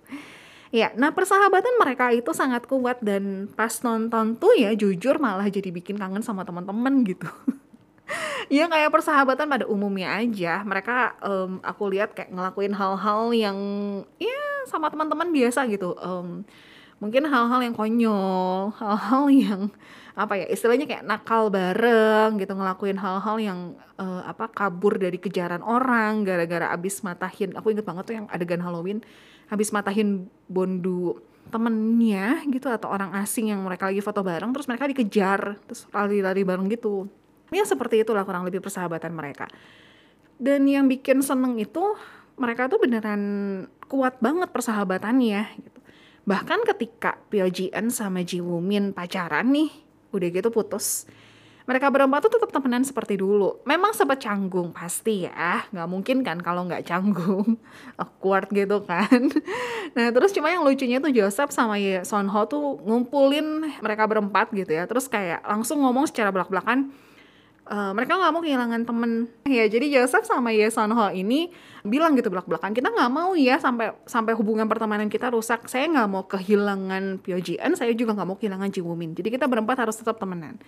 Ya, 0.75 0.91
nah 0.99 1.15
persahabatan 1.15 1.79
mereka 1.79 2.11
itu 2.11 2.35
sangat 2.35 2.67
kuat 2.67 2.99
dan 2.99 3.47
pas 3.55 3.71
nonton 3.87 4.35
tuh 4.35 4.59
ya 4.59 4.75
jujur 4.75 5.23
malah 5.23 5.47
jadi 5.47 5.71
bikin 5.71 5.95
kangen 5.95 6.19
sama 6.19 6.43
teman-teman 6.43 7.07
gitu. 7.07 7.31
ya 8.59 8.67
kayak 8.67 8.91
persahabatan 8.91 9.47
pada 9.47 9.71
umumnya 9.71 10.19
aja. 10.19 10.67
Mereka 10.67 11.23
um, 11.23 11.63
aku 11.63 11.95
lihat 11.95 12.19
kayak 12.19 12.35
ngelakuin 12.35 12.75
hal-hal 12.75 13.31
yang 13.31 13.59
ya 14.19 14.67
sama 14.67 14.91
teman-teman 14.91 15.31
biasa 15.31 15.63
gitu. 15.71 15.95
Um, 16.03 16.43
mungkin 16.99 17.31
hal-hal 17.31 17.61
yang 17.63 17.75
konyol, 17.79 18.75
hal-hal 18.75 19.31
yang 19.31 19.61
apa 20.15 20.43
ya 20.43 20.47
istilahnya 20.51 20.91
kayak 20.91 21.07
nakal 21.07 21.51
bareng 21.51 22.39
gitu 22.39 22.55
ngelakuin 22.55 22.99
hal-hal 22.99 23.37
yang 23.39 23.61
uh, 23.99 24.23
apa 24.23 24.47
kabur 24.47 24.95
dari 24.95 25.19
kejaran 25.19 25.59
orang 25.59 26.23
gara-gara 26.23 26.71
abis 26.71 27.03
matahin 27.03 27.51
aku 27.59 27.75
inget 27.75 27.83
banget 27.83 28.05
tuh 28.07 28.15
yang 28.23 28.27
adegan 28.31 28.63
Halloween 28.63 29.03
habis 29.55 29.71
matahin 29.71 30.27
bondu 30.51 31.23
temennya 31.55 32.43
gitu 32.51 32.67
atau 32.67 32.91
orang 32.91 33.15
asing 33.23 33.55
yang 33.55 33.63
mereka 33.63 33.87
lagi 33.87 34.03
foto 34.03 34.27
bareng 34.27 34.51
terus 34.51 34.67
mereka 34.67 34.91
dikejar 34.91 35.63
terus 35.63 35.87
lari-lari 35.95 36.43
bareng 36.43 36.67
gitu. 36.67 37.07
Ya 37.55 37.63
seperti 37.63 38.03
itulah 38.03 38.27
kurang 38.27 38.43
lebih 38.43 38.59
persahabatan 38.59 39.15
mereka. 39.15 39.47
Dan 40.35 40.67
yang 40.67 40.91
bikin 40.91 41.23
seneng 41.23 41.55
itu 41.63 41.95
mereka 42.35 42.67
tuh 42.67 42.83
beneran 42.83 43.23
kuat 43.87 44.19
banget 44.19 44.51
persahabatannya 44.51 45.43
gitu. 45.63 45.81
Bahkan 46.27 46.67
ketika 46.75 47.21
Pyo 47.31 47.47
sama 47.93 48.27
Ji 48.27 48.43
Woo-min 48.43 48.91
pacaran 48.91 49.55
nih 49.55 49.71
udah 50.11 50.29
gitu 50.35 50.51
putus 50.51 51.07
mereka 51.65 51.89
berempat 51.89 52.29
tuh 52.29 52.37
tetap 52.37 52.53
temenan 52.53 52.85
seperti 52.85 53.17
dulu. 53.17 53.65
Memang 53.65 53.97
sempat 53.97 54.21
canggung 54.21 54.69
pasti 54.69 55.25
ya, 55.25 55.65
nggak 55.73 55.89
mungkin 55.89 56.21
kan 56.21 56.37
kalau 56.45 56.69
nggak 56.69 56.85
canggung, 56.85 57.57
awkward 58.03 58.53
gitu 58.53 58.85
kan. 58.85 59.33
Nah 59.97 60.13
terus 60.13 60.37
cuma 60.37 60.53
yang 60.53 60.61
lucunya 60.61 61.01
tuh 61.01 61.09
Joseph 61.09 61.53
sama 61.57 61.81
Son 62.05 62.29
Ho 62.29 62.45
tuh 62.45 62.81
ngumpulin 62.85 63.65
mereka 63.81 64.05
berempat 64.05 64.53
gitu 64.53 64.77
ya, 64.77 64.85
terus 64.85 65.09
kayak 65.09 65.41
langsung 65.49 65.81
ngomong 65.81 66.05
secara 66.05 66.29
belak-belakan, 66.29 66.93
uh, 67.69 67.93
mereka 67.97 68.17
nggak 68.17 68.33
mau 68.33 68.43
kehilangan 68.45 68.83
temen. 68.85 69.11
Ya 69.49 69.65
jadi 69.69 69.87
Joseph 70.01 70.29
sama 70.29 70.53
Ye 70.53 70.69
Son 70.69 70.91
Ho 70.93 71.09
ini 71.13 71.53
bilang 71.85 72.17
gitu 72.17 72.33
belak 72.33 72.49
belakan 72.49 72.73
kita 72.73 72.89
nggak 72.93 73.11
mau 73.13 73.37
ya 73.37 73.61
sampai 73.61 73.93
sampai 74.05 74.33
hubungan 74.37 74.69
pertemanan 74.69 75.09
kita 75.09 75.33
rusak. 75.33 75.69
Saya 75.69 75.89
nggak 75.89 76.09
mau 76.09 76.25
kehilangan 76.29 77.21
Pyo 77.25 77.39
Jian 77.41 77.77
saya 77.77 77.93
juga 77.97 78.17
nggak 78.17 78.29
mau 78.29 78.37
kehilangan 78.37 78.69
Ji 78.73 78.81
Woo 78.85 78.97
Min 78.97 79.17
jadi 79.17 79.29
kita 79.33 79.49
berempat 79.49 79.81
harus 79.85 79.97
tetap 79.97 80.21
temenan. 80.21 80.61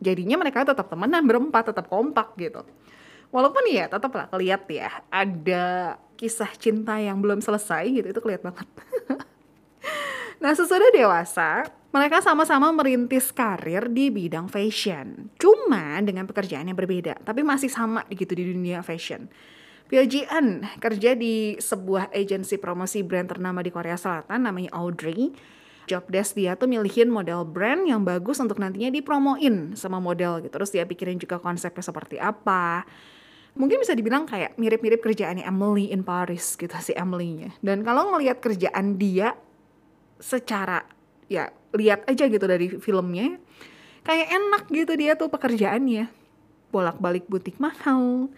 Jadinya 0.00 0.40
mereka 0.40 0.64
tetap 0.64 0.88
temenan 0.88 1.22
berempat 1.28 1.70
tetap 1.74 1.86
kompak 1.86 2.34
gitu. 2.40 2.64
Walaupun 3.30 3.62
ya 3.70 3.86
tetap 3.86 4.10
lah 4.10 4.26
keliat 4.26 4.66
ya 4.66 4.90
ada 5.06 5.94
kisah 6.18 6.52
cinta 6.60 7.00
yang 7.00 7.16
belum 7.22 7.40
selesai 7.40 7.88
gitu 7.88 8.12
itu 8.12 8.20
keliat 8.20 8.44
banget 8.44 8.68
nah 10.40 10.56
sesudah 10.56 10.88
dewasa 10.90 11.68
mereka 11.90 12.22
sama-sama 12.22 12.70
merintis 12.70 13.34
karir 13.34 13.90
di 13.90 14.14
bidang 14.14 14.46
fashion. 14.46 15.26
Cuma 15.34 15.98
dengan 16.06 16.22
pekerjaan 16.22 16.70
yang 16.70 16.78
berbeda, 16.78 17.18
tapi 17.26 17.42
masih 17.42 17.66
sama 17.66 18.06
gitu 18.14 18.30
di 18.38 18.54
dunia 18.54 18.78
fashion. 18.78 19.26
Pyo 19.90 20.06
Ji-eun 20.06 20.62
kerja 20.78 21.18
di 21.18 21.58
sebuah 21.58 22.14
agensi 22.14 22.62
promosi 22.62 23.02
brand 23.02 23.26
ternama 23.26 23.58
di 23.58 23.74
Korea 23.74 23.98
Selatan 23.98 24.46
namanya 24.46 24.70
Audrey. 24.78 25.34
Job 25.90 26.06
desk 26.06 26.38
dia 26.38 26.54
tuh 26.54 26.70
milihin 26.70 27.10
model 27.10 27.42
brand 27.42 27.82
yang 27.82 28.06
bagus 28.06 28.38
untuk 28.38 28.62
nantinya 28.62 28.94
dipromoin 28.94 29.74
sama 29.74 29.98
model 29.98 30.46
gitu. 30.46 30.54
Terus 30.54 30.70
dia 30.70 30.86
pikirin 30.86 31.18
juga 31.18 31.42
konsepnya 31.42 31.82
seperti 31.82 32.22
apa. 32.22 32.86
Mungkin 33.58 33.82
bisa 33.82 33.98
dibilang 33.98 34.30
kayak 34.30 34.54
mirip-mirip 34.54 35.02
kerjaannya 35.02 35.42
Emily 35.42 35.90
in 35.90 36.06
Paris 36.06 36.54
gitu 36.54 36.70
si 36.78 36.94
Emily-nya. 36.94 37.58
Dan 37.58 37.82
kalau 37.82 38.14
ngelihat 38.14 38.38
kerjaan 38.38 38.94
dia 38.94 39.34
secara 40.20 40.84
ya 41.26 41.48
lihat 41.72 42.06
aja 42.06 42.26
gitu 42.26 42.44
dari 42.44 42.66
filmnya 42.78 43.38
kayak 44.04 44.28
enak 44.30 44.62
gitu 44.70 44.92
dia 44.96 45.16
tuh 45.16 45.32
pekerjaannya. 45.32 46.08
Bolak-balik 46.70 47.26
butik 47.26 47.58
mahal 47.58 48.30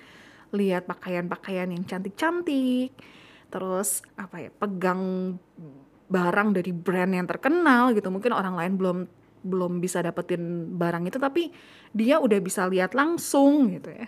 lihat 0.53 0.89
pakaian-pakaian 0.89 1.69
yang 1.69 1.85
cantik-cantik 1.85 2.93
terus 3.53 4.01
apa 4.17 4.49
ya 4.49 4.51
pegang 4.53 5.37
barang 6.09 6.49
dari 6.57 6.73
brand 6.73 7.13
yang 7.13 7.29
terkenal 7.29 7.93
gitu. 7.93 8.09
Mungkin 8.09 8.33
orang 8.33 8.57
lain 8.57 8.75
belum 8.81 8.99
belum 9.43 9.83
bisa 9.83 9.99
dapetin 10.01 10.71
barang 10.79 11.11
itu 11.11 11.19
tapi 11.19 11.51
dia 11.91 12.23
udah 12.23 12.39
bisa 12.39 12.65
lihat 12.71 12.95
langsung 12.95 13.69
gitu 13.75 13.91
ya. 13.91 14.07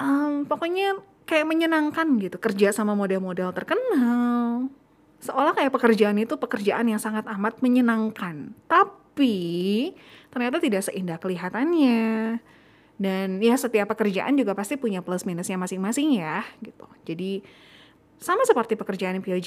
Um, 0.00 0.48
pokoknya 0.48 0.98
kayak 1.28 1.46
menyenangkan 1.46 2.18
gitu 2.18 2.36
kerja 2.40 2.74
sama 2.74 2.96
model-model 2.98 3.54
terkenal 3.54 4.72
seolah 5.22 5.54
kayak 5.54 5.70
pekerjaan 5.70 6.18
itu 6.18 6.34
pekerjaan 6.34 6.90
yang 6.90 6.98
sangat 6.98 7.24
amat 7.30 7.62
menyenangkan. 7.62 8.50
Tapi 8.66 9.94
ternyata 10.34 10.58
tidak 10.58 10.82
seindah 10.82 11.16
kelihatannya. 11.22 12.42
Dan 12.98 13.38
ya 13.38 13.54
setiap 13.54 13.94
pekerjaan 13.94 14.34
juga 14.34 14.52
pasti 14.52 14.74
punya 14.74 15.00
plus 15.00 15.22
minusnya 15.22 15.56
masing-masing 15.58 16.18
ya 16.18 16.42
gitu. 16.60 16.86
Jadi 17.06 17.42
sama 18.18 18.46
seperti 18.46 18.74
pekerjaan 18.78 19.18
Pyo 19.22 19.38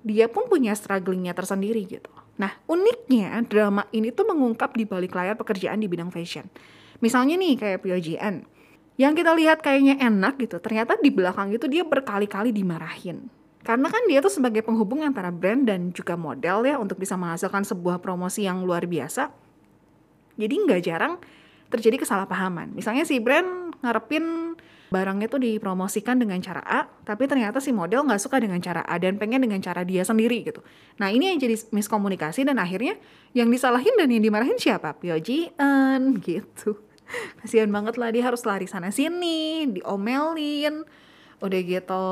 dia 0.00 0.32
pun 0.32 0.48
punya 0.48 0.72
strugglingnya 0.72 1.36
tersendiri 1.36 1.84
gitu. 1.84 2.12
Nah 2.40 2.56
uniknya 2.64 3.36
drama 3.44 3.84
ini 3.92 4.12
tuh 4.12 4.24
mengungkap 4.28 4.72
di 4.72 4.88
balik 4.88 5.12
layar 5.12 5.36
pekerjaan 5.36 5.80
di 5.80 5.88
bidang 5.88 6.08
fashion. 6.08 6.48
Misalnya 7.04 7.36
nih 7.36 7.56
kayak 7.56 7.80
Pyo 7.84 7.96
yang 9.00 9.16
kita 9.16 9.32
lihat 9.32 9.64
kayaknya 9.64 9.96
enak 9.96 10.36
gitu, 10.36 10.60
ternyata 10.60 10.92
di 11.00 11.08
belakang 11.08 11.52
itu 11.56 11.64
dia 11.68 11.88
berkali-kali 11.88 12.52
dimarahin 12.52 13.39
karena 13.60 13.92
kan 13.92 14.02
dia 14.08 14.24
tuh 14.24 14.32
sebagai 14.32 14.64
penghubung 14.64 15.04
antara 15.04 15.28
brand 15.28 15.68
dan 15.68 15.92
juga 15.92 16.16
model 16.16 16.64
ya 16.64 16.80
untuk 16.80 16.96
bisa 16.96 17.12
menghasilkan 17.20 17.68
sebuah 17.68 18.00
promosi 18.00 18.48
yang 18.48 18.64
luar 18.64 18.88
biasa. 18.88 19.28
Jadi 20.40 20.54
nggak 20.64 20.80
jarang 20.80 21.20
terjadi 21.68 22.00
kesalahpahaman. 22.00 22.72
Misalnya 22.72 23.04
si 23.04 23.20
brand 23.20 23.76
ngarepin 23.84 24.56
barangnya 24.90 25.30
tuh 25.30 25.38
dipromosikan 25.38 26.18
dengan 26.18 26.40
cara 26.42 26.64
A, 26.66 26.88
tapi 27.06 27.30
ternyata 27.30 27.62
si 27.62 27.70
model 27.70 28.02
nggak 28.08 28.18
suka 28.18 28.42
dengan 28.42 28.58
cara 28.58 28.82
A 28.82 28.98
dan 28.98 29.20
pengen 29.20 29.44
dengan 29.44 29.60
cara 29.62 29.86
dia 29.86 30.02
sendiri 30.02 30.42
gitu. 30.42 30.64
Nah 30.98 31.12
ini 31.12 31.30
yang 31.30 31.38
jadi 31.38 31.54
miskomunikasi 31.70 32.42
dan 32.48 32.58
akhirnya 32.58 32.98
yang 33.36 33.52
disalahin 33.52 33.94
dan 33.94 34.10
yang 34.10 34.24
dimarahin 34.24 34.58
siapa? 34.58 34.98
Pyojian 34.98 36.18
gitu. 36.24 36.80
Kasihan 37.44 37.70
banget 37.70 38.00
lah 38.00 38.10
dia 38.10 38.26
harus 38.26 38.42
lari 38.42 38.66
sana 38.66 38.90
sini, 38.90 39.68
diomelin 39.78 40.82
udah 41.40 41.60
gitu 41.64 42.04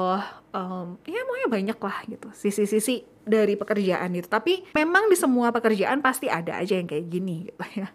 um, 0.57 0.97
ya 1.05 1.21
pokoknya 1.25 1.49
banyak 1.49 1.79
lah 1.79 1.99
gitu. 2.09 2.29
Sisi-sisi 2.33 3.05
dari 3.29 3.55
pekerjaan 3.55 4.11
itu. 4.17 4.29
Tapi 4.29 4.73
memang 4.73 5.13
di 5.13 5.17
semua 5.17 5.53
pekerjaan 5.53 6.01
pasti 6.01 6.33
ada 6.33 6.57
aja 6.57 6.77
yang 6.77 6.89
kayak 6.89 7.07
gini 7.13 7.53
gitu 7.53 7.65
ya. 7.85 7.89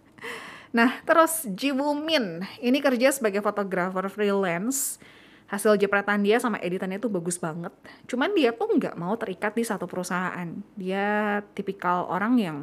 Nah 0.74 1.02
terus 1.06 1.46
Ji 1.54 1.74
Woo 1.74 1.98
Min. 1.98 2.46
Ini 2.62 2.78
kerja 2.82 3.10
sebagai 3.14 3.42
fotografer 3.42 4.06
freelance. 4.10 5.02
Hasil 5.50 5.78
jepretan 5.78 6.26
dia 6.26 6.42
sama 6.42 6.58
editannya 6.58 6.98
tuh 6.98 7.14
bagus 7.14 7.38
banget. 7.38 7.74
Cuman 8.10 8.34
dia 8.34 8.56
tuh 8.56 8.74
nggak 8.74 8.98
mau 8.98 9.14
terikat 9.18 9.54
di 9.54 9.62
satu 9.66 9.86
perusahaan. 9.86 10.50
Dia 10.74 11.42
tipikal 11.54 12.10
orang 12.10 12.34
yang 12.42 12.58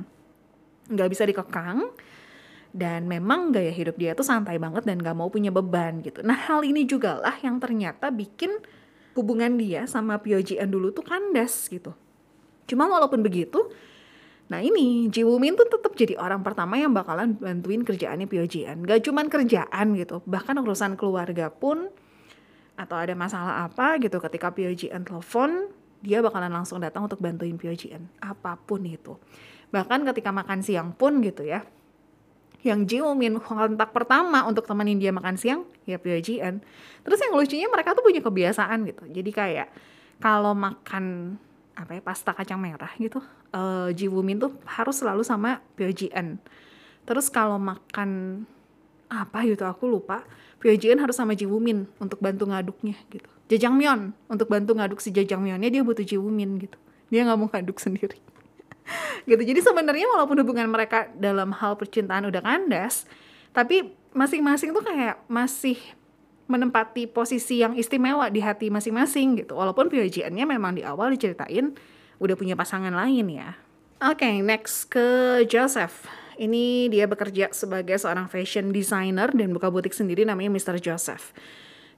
nggak 0.91 1.11
bisa 1.11 1.23
dikekang 1.23 1.87
dan 2.71 3.11
memang 3.11 3.51
gaya 3.51 3.75
hidup 3.75 3.99
dia 3.99 4.15
tuh 4.15 4.23
santai 4.23 4.59
banget 4.59 4.87
dan 4.87 5.03
gak 5.03 5.19
mau 5.19 5.27
punya 5.27 5.51
beban 5.51 6.03
gitu. 6.07 6.23
Nah 6.23 6.39
hal 6.39 6.63
ini 6.63 6.87
juga 6.87 7.19
lah 7.19 7.35
yang 7.43 7.59
ternyata 7.59 8.15
bikin 8.15 8.55
hubungan 9.19 9.59
dia 9.59 9.91
sama 9.91 10.23
Pyo 10.23 10.39
Ji-an 10.39 10.71
dulu 10.71 10.95
tuh 10.95 11.03
kandas 11.03 11.67
gitu. 11.67 11.91
Cuma 12.71 12.87
walaupun 12.87 13.27
begitu, 13.27 13.59
nah 14.47 14.63
ini 14.63 15.11
Ji 15.11 15.27
Woo 15.27 15.43
Min 15.43 15.59
tuh 15.59 15.67
tetap 15.67 15.99
jadi 15.99 16.15
orang 16.15 16.47
pertama 16.47 16.79
yang 16.79 16.95
bakalan 16.95 17.35
bantuin 17.35 17.83
kerjaannya 17.83 18.31
Pyo 18.31 18.47
Ji-an. 18.47 18.87
Gak 18.87 19.11
cuman 19.11 19.27
kerjaan 19.27 19.99
gitu, 19.99 20.23
bahkan 20.31 20.55
urusan 20.63 20.95
keluarga 20.95 21.51
pun 21.51 21.91
atau 22.79 22.97
ada 22.97 23.13
masalah 23.19 23.67
apa 23.67 23.99
gitu 23.99 24.23
ketika 24.23 24.55
Pyo 24.55 24.71
Ji-an 24.71 25.03
telepon, 25.03 25.75
dia 26.01 26.23
bakalan 26.23 26.55
langsung 26.55 26.79
datang 26.79 27.11
untuk 27.11 27.19
bantuin 27.19 27.59
Pyo 27.59 27.75
Ji-an. 27.75 28.07
Apa 28.23 28.55
pun 28.63 28.87
itu. 28.87 29.19
Bahkan 29.75 30.07
ketika 30.07 30.31
makan 30.31 30.63
siang 30.63 30.95
pun 30.95 31.19
gitu 31.19 31.43
ya, 31.43 31.67
yang 32.61 32.85
Jiwomin 32.85 33.41
kontak 33.41 33.91
pertama 33.97 34.45
untuk 34.45 34.69
temenin 34.69 35.01
dia 35.01 35.11
makan 35.11 35.37
siang 35.41 35.65
ya 35.89 35.97
Pyojian 35.97 36.61
terus 37.03 37.19
yang 37.25 37.33
lucunya 37.33 37.69
mereka 37.73 37.97
tuh 37.97 38.05
punya 38.05 38.21
kebiasaan 38.21 38.85
gitu. 38.85 39.05
Jadi 39.09 39.31
kayak 39.33 39.69
kalau 40.21 40.53
makan 40.53 41.37
apa 41.73 41.97
ya 41.97 42.03
pasta 42.05 42.37
kacang 42.37 42.61
merah 42.61 42.93
gitu 43.01 43.25
uh, 43.57 43.89
Jiwomin 43.97 44.37
tuh 44.37 44.53
harus 44.69 45.01
selalu 45.01 45.25
sama 45.25 45.65
Pyojian 45.81 46.37
terus 47.09 47.33
kalau 47.33 47.57
makan 47.57 48.45
apa 49.11 49.43
gitu 49.43 49.67
aku 49.67 49.91
lupa. 49.91 50.23
Pyojian 50.63 51.01
harus 51.01 51.17
sama 51.17 51.33
Jiwomin 51.33 51.89
untuk 51.99 52.21
bantu 52.21 52.45
ngaduknya 52.47 52.95
gitu. 53.09 53.27
Jajangmyeon 53.51 54.15
untuk 54.29 54.47
bantu 54.47 54.77
ngaduk 54.77 55.01
si 55.01 55.11
Jajangmyeonnya 55.11 55.73
dia 55.73 55.83
butuh 55.83 56.05
Jiwomin 56.05 56.61
gitu. 56.61 56.77
Dia 57.11 57.27
nggak 57.27 57.39
mau 57.41 57.49
ngaduk 57.51 57.81
sendiri 57.83 58.21
gitu. 59.31 59.41
Jadi 59.41 59.61
sebenarnya 59.63 60.07
walaupun 60.11 60.39
hubungan 60.43 60.69
mereka 60.71 61.09
dalam 61.17 61.55
hal 61.57 61.77
percintaan 61.79 62.29
udah 62.29 62.43
kandas 62.43 63.07
tapi 63.51 63.91
masing-masing 64.15 64.71
tuh 64.71 64.83
kayak 64.83 65.19
masih 65.27 65.79
menempati 66.51 67.07
posisi 67.07 67.63
yang 67.63 67.79
istimewa 67.79 68.27
di 68.27 68.43
hati 68.43 68.75
masing-masing 68.75 69.39
gitu. 69.39 69.55
Walaupun 69.55 69.87
POJ-nya 69.87 70.43
memang 70.43 70.75
di 70.75 70.83
awal 70.83 71.15
diceritain 71.15 71.79
udah 72.19 72.35
punya 72.35 72.59
pasangan 72.59 72.91
lain 72.91 73.27
ya. 73.31 73.55
Oke 74.03 74.27
okay, 74.27 74.35
next 74.43 74.91
ke 74.91 75.41
Joseph. 75.47 76.11
Ini 76.41 76.89
dia 76.89 77.05
bekerja 77.05 77.53
sebagai 77.53 78.01
seorang 78.01 78.27
fashion 78.27 78.73
designer 78.73 79.29
dan 79.31 79.53
buka 79.53 79.69
butik 79.69 79.93
sendiri 79.93 80.25
namanya 80.25 80.51
Mr. 80.51 80.81
Joseph. 80.81 81.37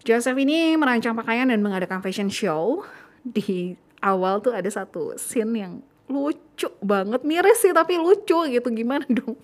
Joseph 0.03 0.35
ini 0.35 0.75
merancang 0.75 1.15
pakaian 1.15 1.47
dan 1.47 1.63
mengadakan 1.63 2.03
fashion 2.03 2.27
show. 2.27 2.83
Di 3.23 3.79
awal 4.03 4.43
tuh 4.43 4.51
ada 4.51 4.67
satu 4.67 5.15
scene 5.15 5.55
yang 5.55 5.73
lucu 6.13 6.69
banget. 6.85 7.25
Miris 7.25 7.65
sih 7.65 7.73
tapi 7.73 7.97
lucu 7.97 8.37
gitu. 8.53 8.69
Gimana 8.69 9.09
dong? 9.19 9.41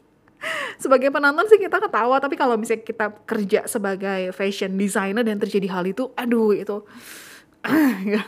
Sebagai 0.78 1.10
penonton 1.10 1.50
sih 1.50 1.58
kita 1.58 1.82
ketawa 1.82 2.22
tapi 2.22 2.38
kalau 2.38 2.54
misalnya 2.54 2.86
kita 2.86 3.10
kerja 3.26 3.66
sebagai 3.66 4.30
fashion 4.30 4.78
designer 4.78 5.26
dan 5.26 5.42
terjadi 5.42 5.66
hal 5.72 5.84
itu 5.88 6.12
aduh 6.14 6.52
itu. 6.54 6.84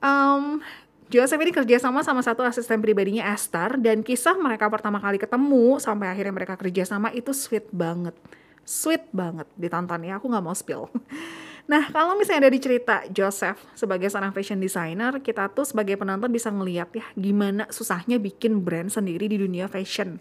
Um, 0.00 0.64
Joseph 1.12 1.42
ini 1.44 1.52
kerja 1.52 1.76
sama 1.76 2.00
sama 2.00 2.24
satu 2.24 2.40
asisten 2.40 2.80
pribadinya 2.80 3.34
Esther 3.36 3.76
dan 3.76 4.00
kisah 4.00 4.32
mereka 4.40 4.64
pertama 4.72 4.96
kali 4.96 5.20
ketemu 5.20 5.76
sampai 5.76 6.08
akhirnya 6.08 6.32
mereka 6.32 6.56
kerja 6.56 6.88
sama 6.88 7.12
itu 7.12 7.36
sweet 7.36 7.68
banget. 7.68 8.16
Sweet 8.64 9.12
banget 9.12 9.44
ditonton 9.58 10.06
ya, 10.06 10.16
aku 10.16 10.30
nggak 10.30 10.40
mau 10.40 10.56
spill. 10.56 10.88
Nah, 11.70 11.86
kalau 11.94 12.18
misalnya 12.18 12.50
ada 12.50 12.50
di 12.50 12.58
cerita 12.58 13.06
Joseph 13.14 13.62
sebagai 13.78 14.10
seorang 14.10 14.34
fashion 14.34 14.58
designer, 14.58 15.22
kita 15.22 15.46
tuh 15.54 15.62
sebagai 15.62 15.94
penonton 15.94 16.26
bisa 16.26 16.50
ngeliat 16.50 16.90
ya 16.90 17.06
gimana 17.14 17.70
susahnya 17.70 18.18
bikin 18.18 18.66
brand 18.66 18.90
sendiri 18.90 19.30
di 19.30 19.38
dunia 19.38 19.70
fashion. 19.70 20.18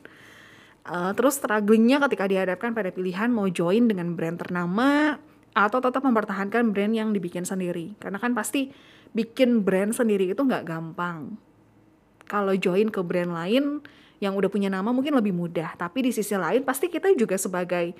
Uh, 0.85 1.09
terus 1.17 1.41
strugglingnya 1.41 1.97
ketika 2.05 2.29
dihadapkan 2.29 2.69
pada 2.77 2.93
pilihan 2.93 3.33
mau 3.33 3.49
join 3.49 3.89
dengan 3.89 4.13
brand 4.13 4.37
ternama 4.37 5.17
atau 5.57 5.81
tetap 5.81 6.05
mempertahankan 6.05 6.69
brand 6.69 6.93
yang 6.93 7.09
dibikin 7.17 7.49
sendiri. 7.49 7.97
Karena 7.97 8.21
kan 8.21 8.37
pasti 8.37 8.69
bikin 9.17 9.65
brand 9.65 9.89
sendiri 9.89 10.29
itu 10.29 10.41
nggak 10.45 10.69
gampang. 10.69 11.33
Kalau 12.29 12.53
join 12.61 12.93
ke 12.93 13.01
brand 13.01 13.33
lain 13.33 13.81
yang 14.21 14.37
udah 14.37 14.53
punya 14.53 14.69
nama 14.69 14.93
mungkin 14.93 15.17
lebih 15.17 15.33
mudah. 15.33 15.73
Tapi 15.81 16.05
di 16.05 16.11
sisi 16.13 16.37
lain 16.37 16.61
pasti 16.61 16.93
kita 16.93 17.09
juga 17.17 17.41
sebagai 17.41 17.97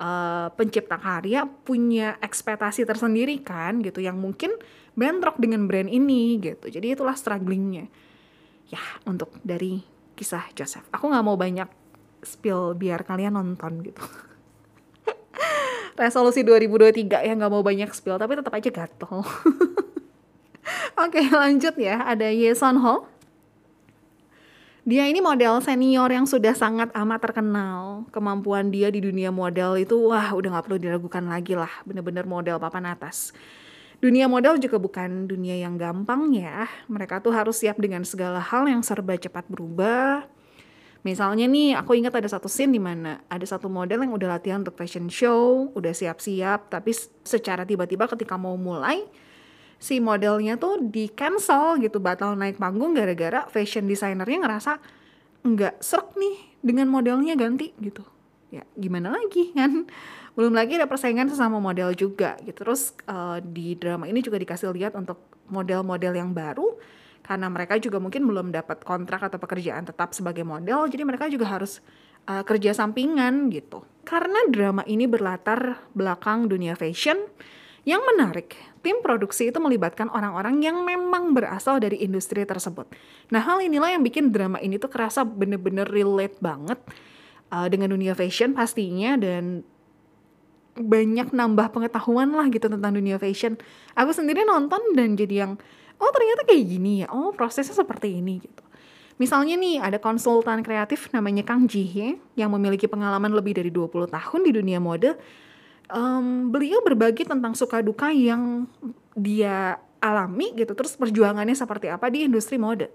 uh, 0.00 0.48
pencipta 0.56 0.96
karya 0.96 1.44
punya 1.44 2.16
ekspektasi 2.24 2.88
tersendiri 2.88 3.44
kan 3.44 3.84
gitu 3.84 4.00
yang 4.00 4.16
mungkin 4.16 4.56
bentrok 4.96 5.36
dengan 5.38 5.68
brand 5.68 5.86
ini 5.86 6.40
gitu. 6.40 6.66
Jadi 6.66 6.96
itulah 6.96 7.14
strugglingnya. 7.14 7.86
Ya 8.72 8.82
untuk 9.04 9.36
dari 9.44 9.84
kisah 10.16 10.48
Joseph. 10.56 10.88
Aku 10.90 11.12
nggak 11.12 11.24
mau 11.24 11.36
banyak 11.36 11.68
spill 12.24 12.74
biar 12.74 13.04
kalian 13.04 13.36
nonton 13.36 13.84
gitu. 13.84 14.02
Resolusi 16.00 16.42
2023 16.42 17.28
ya 17.28 17.32
nggak 17.36 17.52
mau 17.52 17.62
banyak 17.62 17.92
spill 17.92 18.16
tapi 18.16 18.40
tetap 18.40 18.52
aja 18.56 18.70
gatel. 18.72 19.20
Oke 21.04 21.20
lanjut 21.28 21.76
ya. 21.76 22.04
Ada 22.08 22.32
Yeson 22.32 22.80
Ho 22.80 23.19
dia 24.90 25.06
ini 25.06 25.22
model 25.22 25.62
senior 25.62 26.10
yang 26.10 26.26
sudah 26.26 26.50
sangat 26.50 26.90
amat 26.90 27.22
terkenal. 27.22 28.10
Kemampuan 28.10 28.74
dia 28.74 28.90
di 28.90 28.98
dunia 28.98 29.30
model 29.30 29.78
itu 29.78 29.94
wah 30.10 30.34
udah 30.34 30.58
gak 30.58 30.66
perlu 30.66 30.82
diragukan 30.82 31.22
lagi 31.30 31.54
lah. 31.54 31.70
Bener-bener 31.86 32.26
model 32.26 32.58
papan 32.58 32.90
atas. 32.90 33.30
Dunia 34.02 34.26
model 34.26 34.58
juga 34.58 34.82
bukan 34.82 35.30
dunia 35.30 35.62
yang 35.62 35.78
gampang 35.78 36.34
ya. 36.34 36.66
Mereka 36.90 37.22
tuh 37.22 37.30
harus 37.30 37.62
siap 37.62 37.78
dengan 37.78 38.02
segala 38.02 38.42
hal 38.42 38.66
yang 38.66 38.82
serba 38.82 39.14
cepat 39.14 39.46
berubah. 39.46 40.26
Misalnya 41.06 41.46
nih, 41.46 41.78
aku 41.78 41.96
ingat 41.96 42.12
ada 42.12 42.28
satu 42.28 42.50
scene 42.50 42.74
di 42.74 42.82
mana 42.82 43.22
ada 43.30 43.46
satu 43.46 43.70
model 43.70 44.04
yang 44.04 44.12
udah 44.12 44.36
latihan 44.36 44.60
untuk 44.60 44.76
fashion 44.76 45.08
show, 45.08 45.72
udah 45.72 45.96
siap-siap, 45.96 46.68
tapi 46.68 46.92
secara 47.24 47.64
tiba-tiba 47.64 48.04
ketika 48.04 48.36
mau 48.36 48.52
mulai, 48.60 49.08
si 49.80 49.96
modelnya 49.96 50.60
tuh 50.60 50.76
di 50.76 51.08
cancel 51.08 51.80
gitu 51.80 51.98
batal 52.04 52.36
naik 52.36 52.60
panggung 52.60 52.92
gara-gara 52.92 53.48
fashion 53.48 53.88
designernya 53.88 54.44
ngerasa 54.44 54.72
nggak 55.40 55.80
serak 55.80 56.12
nih 56.20 56.36
dengan 56.60 56.92
modelnya 56.92 57.32
ganti 57.32 57.72
gitu. 57.80 58.04
Ya 58.52 58.68
gimana 58.76 59.16
lagi 59.16 59.56
kan? 59.56 59.88
Belum 60.36 60.52
lagi 60.52 60.76
ada 60.76 60.84
persaingan 60.84 61.32
sesama 61.32 61.56
model 61.58 61.96
juga 61.96 62.36
gitu. 62.44 62.60
Terus 62.60 62.92
uh, 63.08 63.40
di 63.40 63.72
drama 63.74 64.04
ini 64.04 64.20
juga 64.20 64.36
dikasih 64.36 64.68
lihat 64.76 64.92
untuk 65.00 65.16
model-model 65.48 66.12
yang 66.12 66.36
baru 66.36 66.76
karena 67.24 67.48
mereka 67.48 67.80
juga 67.80 67.96
mungkin 67.96 68.28
belum 68.28 68.52
dapat 68.52 68.84
kontrak 68.84 69.32
atau 69.32 69.40
pekerjaan 69.40 69.84
tetap 69.86 70.12
sebagai 70.16 70.42
model 70.42 70.88
jadi 70.88 71.04
mereka 71.04 71.28
juga 71.28 71.46
harus 71.48 71.80
uh, 72.28 72.44
kerja 72.44 72.76
sampingan 72.76 73.48
gitu. 73.48 73.80
Karena 74.04 74.44
drama 74.52 74.84
ini 74.84 75.08
berlatar 75.08 75.88
belakang 75.96 76.52
dunia 76.52 76.76
fashion 76.76 77.16
yang 77.88 78.04
menarik 78.04 78.56
tim 78.80 79.00
produksi 79.04 79.52
itu 79.52 79.58
melibatkan 79.60 80.08
orang-orang 80.08 80.60
yang 80.64 80.80
memang 80.84 81.36
berasal 81.36 81.80
dari 81.80 82.00
industri 82.00 82.44
tersebut. 82.48 82.88
Nah, 83.28 83.44
hal 83.44 83.60
inilah 83.60 83.92
yang 83.92 84.02
bikin 84.04 84.32
drama 84.32 84.56
ini 84.60 84.80
tuh 84.80 84.88
kerasa 84.88 85.24
bener-bener 85.24 85.84
relate 85.88 86.36
banget 86.40 86.80
uh, 87.52 87.68
dengan 87.68 87.92
dunia 87.92 88.16
fashion 88.16 88.56
pastinya 88.56 89.20
dan 89.20 89.64
banyak 90.80 91.34
nambah 91.34 91.76
pengetahuan 91.76 92.32
lah 92.32 92.48
gitu 92.48 92.72
tentang 92.72 92.96
dunia 92.96 93.20
fashion. 93.20 93.60
Aku 93.92 94.16
sendiri 94.16 94.48
nonton 94.48 94.80
dan 94.96 95.12
jadi 95.12 95.44
yang 95.46 95.52
oh 96.00 96.10
ternyata 96.14 96.48
kayak 96.48 96.64
gini 96.64 97.04
ya. 97.04 97.08
Oh, 97.12 97.36
prosesnya 97.36 97.76
seperti 97.76 98.16
ini 98.16 98.40
gitu. 98.40 98.64
Misalnya 99.20 99.60
nih 99.60 99.76
ada 99.84 100.00
konsultan 100.00 100.64
kreatif 100.64 101.12
namanya 101.12 101.44
Kang 101.44 101.68
Ji 101.68 101.84
Hye 101.84 102.16
yang 102.40 102.48
memiliki 102.56 102.88
pengalaman 102.88 103.36
lebih 103.36 103.52
dari 103.52 103.68
20 103.68 104.08
tahun 104.08 104.40
di 104.48 104.52
dunia 104.56 104.80
mode 104.80 105.20
um, 105.92 106.50
beliau 106.50 106.80
berbagi 106.82 107.26
tentang 107.26 107.54
suka 107.54 107.82
duka 107.84 108.10
yang 108.10 108.66
dia 109.14 109.78
alami 110.00 110.56
gitu. 110.56 110.72
Terus 110.72 110.96
perjuangannya 110.96 111.54
seperti 111.54 111.92
apa 111.92 112.08
di 112.08 112.24
industri 112.24 112.56
mode. 112.56 112.88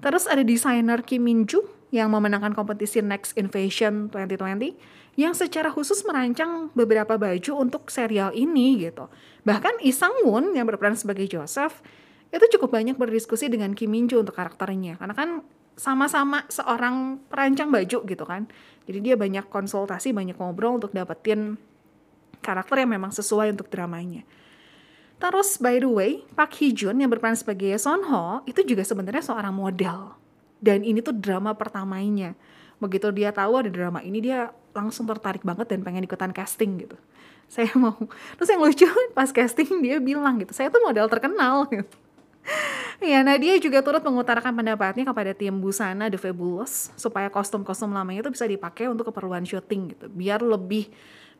Terus 0.00 0.24
ada 0.24 0.40
desainer 0.40 1.04
Kim 1.04 1.24
Min 1.28 1.44
Joo 1.44 1.64
yang 1.92 2.08
memenangkan 2.12 2.54
kompetisi 2.54 3.02
Next 3.02 3.34
Invasion 3.36 4.08
2020 4.14 5.18
yang 5.18 5.34
secara 5.34 5.68
khusus 5.68 6.00
merancang 6.06 6.70
beberapa 6.72 7.18
baju 7.18 7.52
untuk 7.58 7.90
serial 7.90 8.32
ini 8.32 8.80
gitu. 8.80 9.10
Bahkan 9.44 9.82
Lee 9.82 9.92
Sang 9.92 10.24
yang 10.54 10.64
berperan 10.64 10.96
sebagai 10.96 11.26
Joseph 11.26 11.82
itu 12.30 12.46
cukup 12.56 12.78
banyak 12.78 12.94
berdiskusi 12.94 13.50
dengan 13.50 13.74
Kim 13.74 13.90
Min 13.92 14.06
Joo 14.06 14.22
untuk 14.22 14.38
karakternya. 14.38 14.96
Karena 14.96 15.12
kan 15.12 15.42
sama-sama 15.74 16.44
seorang 16.48 17.20
perancang 17.28 17.68
baju 17.68 17.98
gitu 18.06 18.24
kan. 18.24 18.48
Jadi 18.86 18.98
dia 19.00 19.14
banyak 19.18 19.50
konsultasi 19.52 20.14
banyak 20.16 20.38
ngobrol 20.38 20.80
untuk 20.80 20.94
dapetin 20.94 21.58
karakter 22.50 22.82
yang 22.82 22.90
memang 22.90 23.14
sesuai 23.14 23.54
untuk 23.54 23.70
dramanya. 23.70 24.26
Terus 25.20 25.60
by 25.60 25.76
the 25.78 25.90
way, 25.90 26.10
Park 26.32 26.56
Hee 26.58 26.72
Jun 26.72 26.96
yang 26.98 27.12
berperan 27.12 27.36
sebagai 27.36 27.76
Son 27.76 28.00
Ho 28.08 28.40
itu 28.48 28.64
juga 28.64 28.82
sebenarnya 28.82 29.20
seorang 29.20 29.52
model. 29.52 30.16
Dan 30.58 30.80
ini 30.80 31.04
tuh 31.04 31.12
drama 31.12 31.52
pertamanya. 31.52 32.32
Begitu 32.80 33.12
dia 33.12 33.28
tahu 33.28 33.60
ada 33.60 33.68
drama 33.68 34.00
ini 34.00 34.24
dia 34.24 34.48
langsung 34.72 35.04
tertarik 35.04 35.44
banget 35.44 35.68
dan 35.68 35.84
pengen 35.84 36.08
ikutan 36.08 36.32
casting 36.32 36.88
gitu. 36.88 36.96
Saya 37.52 37.68
mau. 37.76 38.00
Terus 38.40 38.48
yang 38.48 38.64
lucu 38.64 38.88
pas 39.16 39.28
casting 39.28 39.84
dia 39.84 40.00
bilang 40.00 40.40
gitu, 40.40 40.54
saya 40.54 40.70
tuh 40.70 40.80
model 40.86 41.10
terkenal 41.10 41.66
gitu. 41.74 41.98
Ya, 43.00 43.20
nah 43.20 43.36
dia 43.36 43.56
juga 43.60 43.84
turut 43.84 44.00
mengutarakan 44.00 44.56
pendapatnya 44.56 45.04
kepada 45.04 45.32
tim 45.36 45.56
busana 45.60 46.08
The 46.08 46.16
Fabulous 46.16 46.88
supaya 46.96 47.28
kostum-kostum 47.28 47.92
lamanya 47.92 48.24
itu 48.24 48.32
bisa 48.32 48.48
dipakai 48.48 48.88
untuk 48.88 49.12
keperluan 49.12 49.44
syuting 49.44 49.92
gitu, 49.92 50.06
biar 50.08 50.40
lebih 50.40 50.88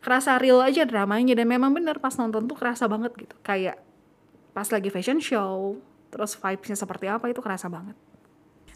kerasa 0.01 0.41
real 0.41 0.65
aja 0.65 0.89
dramanya 0.89 1.37
dan 1.37 1.47
memang 1.47 1.73
bener 1.77 2.01
pas 2.01 2.17
nonton 2.17 2.49
tuh 2.49 2.57
kerasa 2.57 2.89
banget 2.89 3.13
gitu 3.17 3.37
kayak 3.45 3.77
pas 4.57 4.67
lagi 4.73 4.89
fashion 4.89 5.21
show 5.21 5.77
terus 6.11 6.35
vibesnya 6.35 6.75
seperti 6.75 7.07
apa 7.07 7.31
itu 7.31 7.39
kerasa 7.39 7.71
banget 7.71 7.95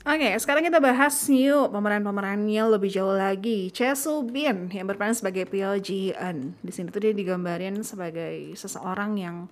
Oke, 0.04 0.20
okay, 0.20 0.37
sekarang 0.37 0.68
kita 0.68 0.84
bahas 0.84 1.16
new 1.32 1.64
pemeran-pemerannya 1.72 2.76
lebih 2.76 2.92
jauh 2.92 3.16
lagi. 3.16 3.72
Soo 3.72 4.20
Bin 4.20 4.68
yang 4.68 4.84
berperan 4.84 5.16
sebagai 5.16 5.48
Pyo 5.48 5.80
Ji 5.80 6.12
Eun. 6.12 6.52
Di 6.60 6.76
sini 6.76 6.92
tuh 6.92 7.08
dia 7.08 7.16
digambarin 7.16 7.80
sebagai 7.80 8.52
seseorang 8.52 9.16
yang 9.16 9.48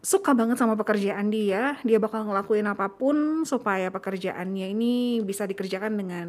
suka 0.00 0.32
banget 0.32 0.56
sama 0.56 0.72
pekerjaan 0.72 1.28
dia. 1.28 1.76
Dia 1.84 2.00
bakal 2.00 2.24
ngelakuin 2.24 2.64
apa 2.64 2.88
pun 2.88 3.44
supaya 3.44 3.92
pekerjaannya 3.92 4.72
ini 4.72 5.20
bisa 5.20 5.44
dikerjakan 5.44 6.00
dengan 6.00 6.28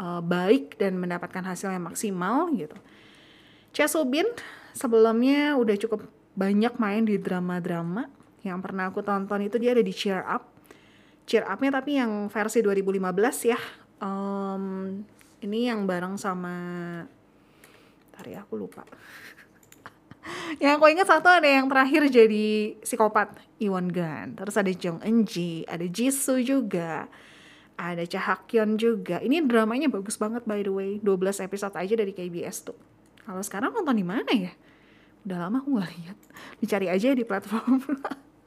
uh, 0.00 0.24
baik 0.24 0.80
dan 0.80 0.96
mendapatkan 0.96 1.44
hasil 1.44 1.68
yang 1.68 1.84
maksimal 1.84 2.48
gitu. 2.56 2.76
Chesobin 3.76 4.26
sebelumnya 4.72 5.54
udah 5.60 5.76
cukup 5.76 6.08
banyak 6.34 6.74
main 6.80 7.04
di 7.04 7.20
drama-drama 7.20 8.08
yang 8.40 8.64
pernah 8.64 8.88
aku 8.88 9.04
tonton 9.04 9.44
itu 9.44 9.60
dia 9.60 9.76
ada 9.76 9.84
di 9.84 9.92
Cheer 9.92 10.24
Up. 10.24 10.48
Cheer 11.28 11.44
Up-nya 11.44 11.70
tapi 11.70 12.00
yang 12.00 12.32
versi 12.32 12.64
2015 12.64 13.52
ya. 13.52 13.60
Um, 14.00 15.04
ini 15.44 15.68
yang 15.68 15.84
bareng 15.84 16.16
sama 16.16 16.56
Tari 18.16 18.36
ya, 18.36 18.44
aku 18.44 18.56
lupa. 18.56 18.84
yang 20.62 20.80
aku 20.80 20.88
ingat 20.88 21.08
satu 21.08 21.28
ada 21.28 21.46
yang 21.48 21.68
terakhir 21.68 22.08
jadi 22.08 22.76
psikopat 22.80 23.36
Iwon 23.60 23.92
Gun. 23.92 24.40
Terus 24.40 24.56
ada 24.56 24.72
Jung 24.72 25.00
Eun 25.04 25.28
Ji, 25.28 25.68
ada 25.68 25.84
Jisoo 25.84 26.40
juga 26.40 27.08
ada 27.80 28.04
Cahakyon 28.04 28.76
juga. 28.76 29.24
Ini 29.24 29.40
dramanya 29.48 29.88
bagus 29.88 30.20
banget 30.20 30.44
by 30.44 30.60
the 30.60 30.68
way. 30.68 30.90
12 31.00 31.40
episode 31.40 31.72
aja 31.72 31.94
dari 31.96 32.12
KBS 32.12 32.68
tuh. 32.68 32.76
Kalau 33.24 33.40
sekarang 33.40 33.72
nonton 33.72 33.96
di 33.96 34.04
mana 34.04 34.28
ya? 34.28 34.52
Udah 35.24 35.48
lama 35.48 35.64
aku 35.64 35.80
gak 35.80 35.88
lihat. 35.96 36.16
Dicari 36.60 36.86
aja 36.92 37.16
di 37.16 37.24
platform. 37.24 37.80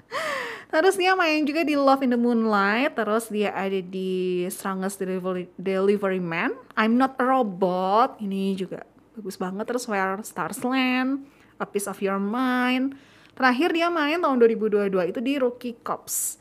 terus 0.73 0.97
dia 0.97 1.13
main 1.17 1.45
juga 1.45 1.65
di 1.65 1.73
Love 1.73 2.05
in 2.05 2.13
the 2.13 2.19
Moonlight. 2.19 2.93
Terus 2.93 3.33
dia 3.33 3.49
ada 3.57 3.81
di 3.81 4.45
Strongest 4.53 5.01
Delivery, 5.01 5.49
Delivery 5.57 6.21
Man. 6.21 6.53
I'm 6.77 7.01
Not 7.01 7.17
a 7.17 7.25
Robot. 7.25 8.21
Ini 8.21 8.53
juga 8.53 8.85
bagus 9.17 9.41
banget. 9.41 9.65
Terus 9.65 9.89
Where 9.89 10.21
Stars 10.21 10.61
Land. 10.61 11.25
A 11.57 11.65
Piece 11.65 11.89
of 11.89 11.97
Your 12.05 12.21
Mind. 12.21 12.93
Terakhir 13.33 13.73
dia 13.73 13.89
main 13.89 14.21
tahun 14.21 14.37
2022 14.37 15.09
itu 15.09 15.19
di 15.21 15.33
Rookie 15.41 15.77
Cops 15.81 16.37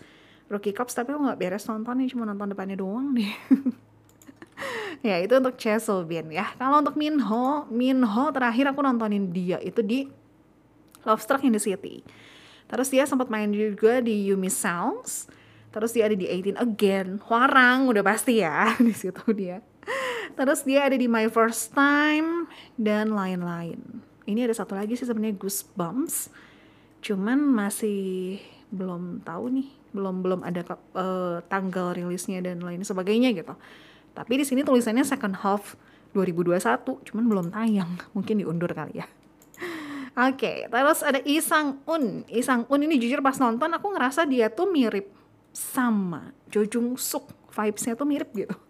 Rookie 0.52 0.76
Cops 0.76 0.92
tapi 0.92 1.16
aku 1.16 1.24
nggak 1.24 1.40
beres 1.40 1.64
nonton 1.64 1.96
nih 1.96 2.12
cuma 2.12 2.28
nonton 2.28 2.52
depannya 2.52 2.76
doang 2.76 3.16
deh 3.16 3.32
ya 5.08 5.16
itu 5.18 5.32
untuk 5.32 5.56
Cheselbian 5.56 6.28
ya 6.28 6.52
kalau 6.60 6.84
untuk 6.84 6.94
Minho 7.00 7.64
Minho 7.72 8.24
terakhir 8.30 8.68
aku 8.68 8.84
nontonin 8.84 9.32
dia 9.32 9.56
itu 9.64 9.80
di 9.80 10.06
Love 11.08 11.24
Struck 11.24 11.42
in 11.42 11.56
the 11.56 11.62
City 11.62 12.04
Terus 12.72 12.88
dia 12.88 13.04
sempat 13.04 13.28
main 13.28 13.52
juga 13.52 14.00
di 14.00 14.24
You 14.24 14.40
Miss 14.40 14.56
Sounds. 14.56 15.28
Terus 15.76 15.92
dia 15.92 16.08
ada 16.08 16.16
di 16.16 16.24
18 16.24 16.56
Again. 16.56 17.20
Warang 17.28 17.92
udah 17.92 18.00
pasti 18.00 18.40
ya 18.40 18.72
di 18.86 18.96
situ 18.96 19.20
dia. 19.36 19.60
Terus 20.32 20.64
dia 20.64 20.88
ada 20.88 20.96
di 20.96 21.04
My 21.04 21.28
First 21.28 21.76
Time 21.76 22.48
dan 22.80 23.12
lain-lain. 23.12 23.76
Ini 24.24 24.48
ada 24.48 24.56
satu 24.56 24.72
lagi 24.72 24.96
sih 24.96 25.04
sebenarnya 25.04 25.36
Goosebumps. 25.36 26.32
Cuman 27.04 27.44
masih 27.44 28.40
belum 28.72 29.20
tahu 29.20 29.52
nih, 29.52 29.68
belum 29.92 30.24
belum 30.24 30.40
ada 30.42 30.64
uh, 30.96 31.44
tanggal 31.46 31.92
rilisnya 31.92 32.40
dan 32.40 32.64
lain 32.64 32.82
sebagainya 32.82 33.36
gitu. 33.36 33.54
Tapi 34.12 34.32
di 34.40 34.44
sini 34.44 34.64
tulisannya 34.64 35.04
second 35.04 35.40
half 35.40 35.76
2021, 36.12 37.08
cuman 37.08 37.24
belum 37.28 37.46
tayang. 37.52 37.92
Mungkin 38.16 38.44
diundur 38.44 38.72
kali 38.72 39.00
ya. 39.00 39.06
Oke, 40.28 40.36
okay, 40.36 40.56
terus 40.68 41.00
ada 41.00 41.20
Isang 41.24 41.80
Un. 41.88 42.24
Isang 42.28 42.68
Un 42.68 42.80
ini 42.84 43.00
jujur 43.00 43.24
pas 43.24 43.36
nonton 43.40 43.72
aku 43.72 43.92
ngerasa 43.92 44.28
dia 44.28 44.52
tuh 44.52 44.68
mirip 44.68 45.08
sama 45.52 46.32
Jo 46.52 46.64
Jung 46.68 46.96
Suk. 46.96 47.28
Vibesnya 47.52 47.92
tuh 47.92 48.08
mirip 48.08 48.32
gitu. 48.32 48.56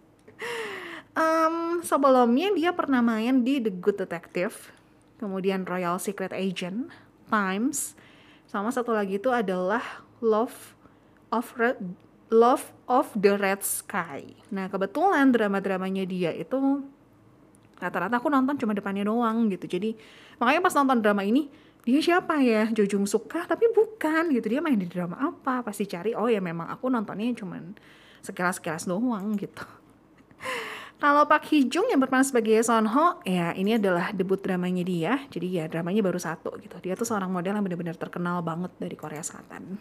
Um, 1.13 1.85
sebelumnya 1.85 2.49
dia 2.57 2.73
pernah 2.73 2.97
main 2.97 3.45
di 3.45 3.61
The 3.61 3.69
Good 3.69 4.01
Detective, 4.01 4.73
kemudian 5.21 5.61
Royal 5.61 6.01
Secret 6.01 6.33
Agent, 6.33 6.89
Times, 7.29 7.93
sama 8.49 8.73
satu 8.73 8.97
lagi 8.97 9.21
itu 9.21 9.29
adalah 9.29 10.01
Love 10.25 10.73
of 11.33 11.57
Red, 11.57 11.81
Love 12.29 12.69
of 12.85 13.09
the 13.17 13.33
Red 13.33 13.65
Sky. 13.65 14.37
Nah 14.53 14.69
kebetulan 14.69 15.33
drama-dramanya 15.33 16.05
dia 16.05 16.29
itu 16.29 16.85
rata-rata 17.83 18.15
aku 18.21 18.31
nonton 18.31 18.55
cuma 18.55 18.71
depannya 18.71 19.03
doang 19.03 19.51
gitu 19.51 19.67
jadi 19.67 19.91
makanya 20.39 20.61
pas 20.63 20.71
nonton 20.71 21.03
drama 21.03 21.27
ini 21.27 21.51
dia 21.83 21.99
siapa 21.99 22.39
ya 22.39 22.71
Jo 22.71 22.87
Jung 22.87 23.03
Suk 23.03 23.27
tapi 23.27 23.67
bukan 23.75 24.31
gitu 24.31 24.47
dia 24.47 24.63
main 24.63 24.79
di 24.79 24.87
drama 24.87 25.19
apa 25.19 25.59
pasti 25.67 25.83
cari 25.83 26.15
oh 26.15 26.31
ya 26.31 26.39
memang 26.39 26.71
aku 26.71 26.87
nontonnya 26.87 27.35
cuma 27.35 27.59
sekilas-sekilas 28.23 28.87
doang 28.87 29.35
gitu 29.35 29.67
kalau 31.03 31.27
Pak 31.27 31.43
Hee 31.51 31.67
Jung 31.67 31.91
yang 31.91 31.99
berperan 31.99 32.23
sebagai 32.23 32.63
Son 32.63 32.87
Ho, 32.87 33.19
ya 33.27 33.51
ini 33.59 33.75
adalah 33.75 34.15
debut 34.15 34.39
dramanya 34.39 34.87
dia. 34.87 35.19
Jadi 35.27 35.59
ya 35.59 35.67
dramanya 35.67 35.99
baru 35.99 36.15
satu 36.15 36.55
gitu. 36.63 36.79
Dia 36.79 36.95
tuh 36.95 37.03
seorang 37.03 37.27
model 37.27 37.59
yang 37.59 37.65
benar-benar 37.67 37.99
terkenal 37.99 38.39
banget 38.39 38.71
dari 38.79 38.95
Korea 38.95 39.19
Selatan. 39.19 39.75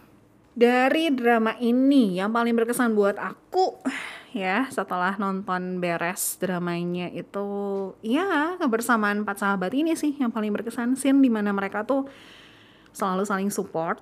Dari 0.52 1.08
drama 1.08 1.56
ini 1.64 2.20
yang 2.20 2.28
paling 2.28 2.52
berkesan 2.52 2.92
buat 2.92 3.16
aku 3.16 3.80
ya 4.36 4.68
setelah 4.68 5.16
nonton 5.16 5.80
beres 5.80 6.36
dramanya 6.40 7.08
itu 7.12 7.48
ya 8.04 8.56
kebersamaan 8.60 9.24
empat 9.24 9.40
sahabat 9.40 9.72
ini 9.72 9.96
sih 9.96 10.16
yang 10.16 10.28
paling 10.28 10.52
berkesan 10.52 10.96
scene 10.96 11.20
di 11.20 11.28
mana 11.32 11.52
mereka 11.52 11.84
tuh 11.84 12.08
selalu 12.92 13.24
saling 13.24 13.48
support 13.48 14.00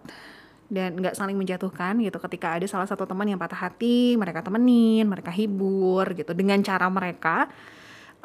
dan 0.70 0.98
nggak 0.98 1.14
saling 1.14 1.38
menjatuhkan 1.38 1.98
gitu. 2.02 2.18
Ketika 2.18 2.58
ada 2.58 2.66
salah 2.66 2.86
satu 2.86 3.06
teman 3.06 3.30
yang 3.30 3.38
patah 3.38 3.70
hati 3.70 4.18
mereka 4.18 4.42
temenin 4.42 5.06
mereka 5.06 5.30
hibur 5.30 6.06
gitu 6.18 6.34
dengan 6.34 6.58
cara 6.66 6.90
mereka 6.90 7.46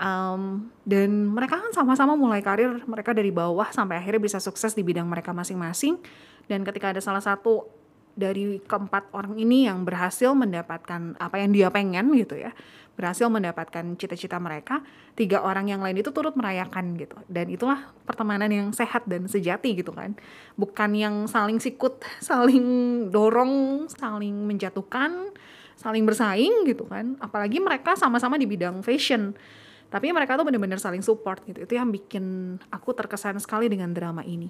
um, 0.01 0.69
dan 0.81 1.29
mereka 1.29 1.61
kan 1.61 1.71
sama-sama 1.73 2.17
mulai 2.17 2.41
karir 2.41 2.85
mereka 2.89 3.13
dari 3.13 3.29
bawah 3.29 3.69
sampai 3.69 4.01
akhirnya 4.01 4.21
bisa 4.21 4.37
sukses 4.41 4.73
di 4.73 4.81
bidang 4.81 5.05
mereka 5.05 5.29
masing-masing. 5.29 6.01
Dan 6.45 6.61
ketika 6.61 6.93
ada 6.93 7.01
salah 7.01 7.21
satu 7.21 7.84
dari 8.15 8.63
keempat 8.63 9.11
orang 9.11 9.35
ini 9.35 9.67
yang 9.67 9.83
berhasil 9.83 10.31
mendapatkan 10.31 11.19
apa 11.19 11.35
yang 11.35 11.51
dia 11.51 11.67
pengen 11.67 12.15
gitu 12.15 12.39
ya 12.39 12.55
berhasil 12.95 13.27
mendapatkan 13.27 13.83
cita-cita 13.99 14.39
mereka 14.39 14.79
tiga 15.19 15.43
orang 15.43 15.67
yang 15.67 15.83
lain 15.83 15.99
itu 15.99 16.15
turut 16.15 16.31
merayakan 16.39 16.95
gitu. 16.95 17.19
Dan 17.27 17.51
itulah 17.51 17.91
pertemanan 18.07 18.47
yang 18.47 18.67
sehat 18.71 19.03
dan 19.05 19.27
sejati 19.27 19.75
gitu 19.75 19.91
kan. 19.91 20.15
Bukan 20.55 20.95
yang 20.95 21.27
saling 21.27 21.59
sikut 21.59 22.01
saling 22.23 22.65
dorong 23.11 23.85
saling 23.91 24.47
menjatuhkan 24.47 25.35
saling 25.75 26.07
bersaing 26.07 26.63
gitu 26.63 26.87
kan. 26.87 27.19
Apalagi 27.19 27.59
mereka 27.59 27.99
sama-sama 27.99 28.39
di 28.39 28.47
bidang 28.47 28.79
fashion. 28.79 29.35
Tapi 29.91 30.09
mereka 30.15 30.39
tuh 30.39 30.47
benar-benar 30.47 30.79
saling 30.79 31.03
support 31.03 31.43
gitu. 31.45 31.67
Itu 31.67 31.75
yang 31.75 31.91
bikin 31.91 32.57
aku 32.71 32.95
terkesan 32.95 33.37
sekali 33.43 33.67
dengan 33.67 33.91
drama 33.91 34.23
ini 34.23 34.49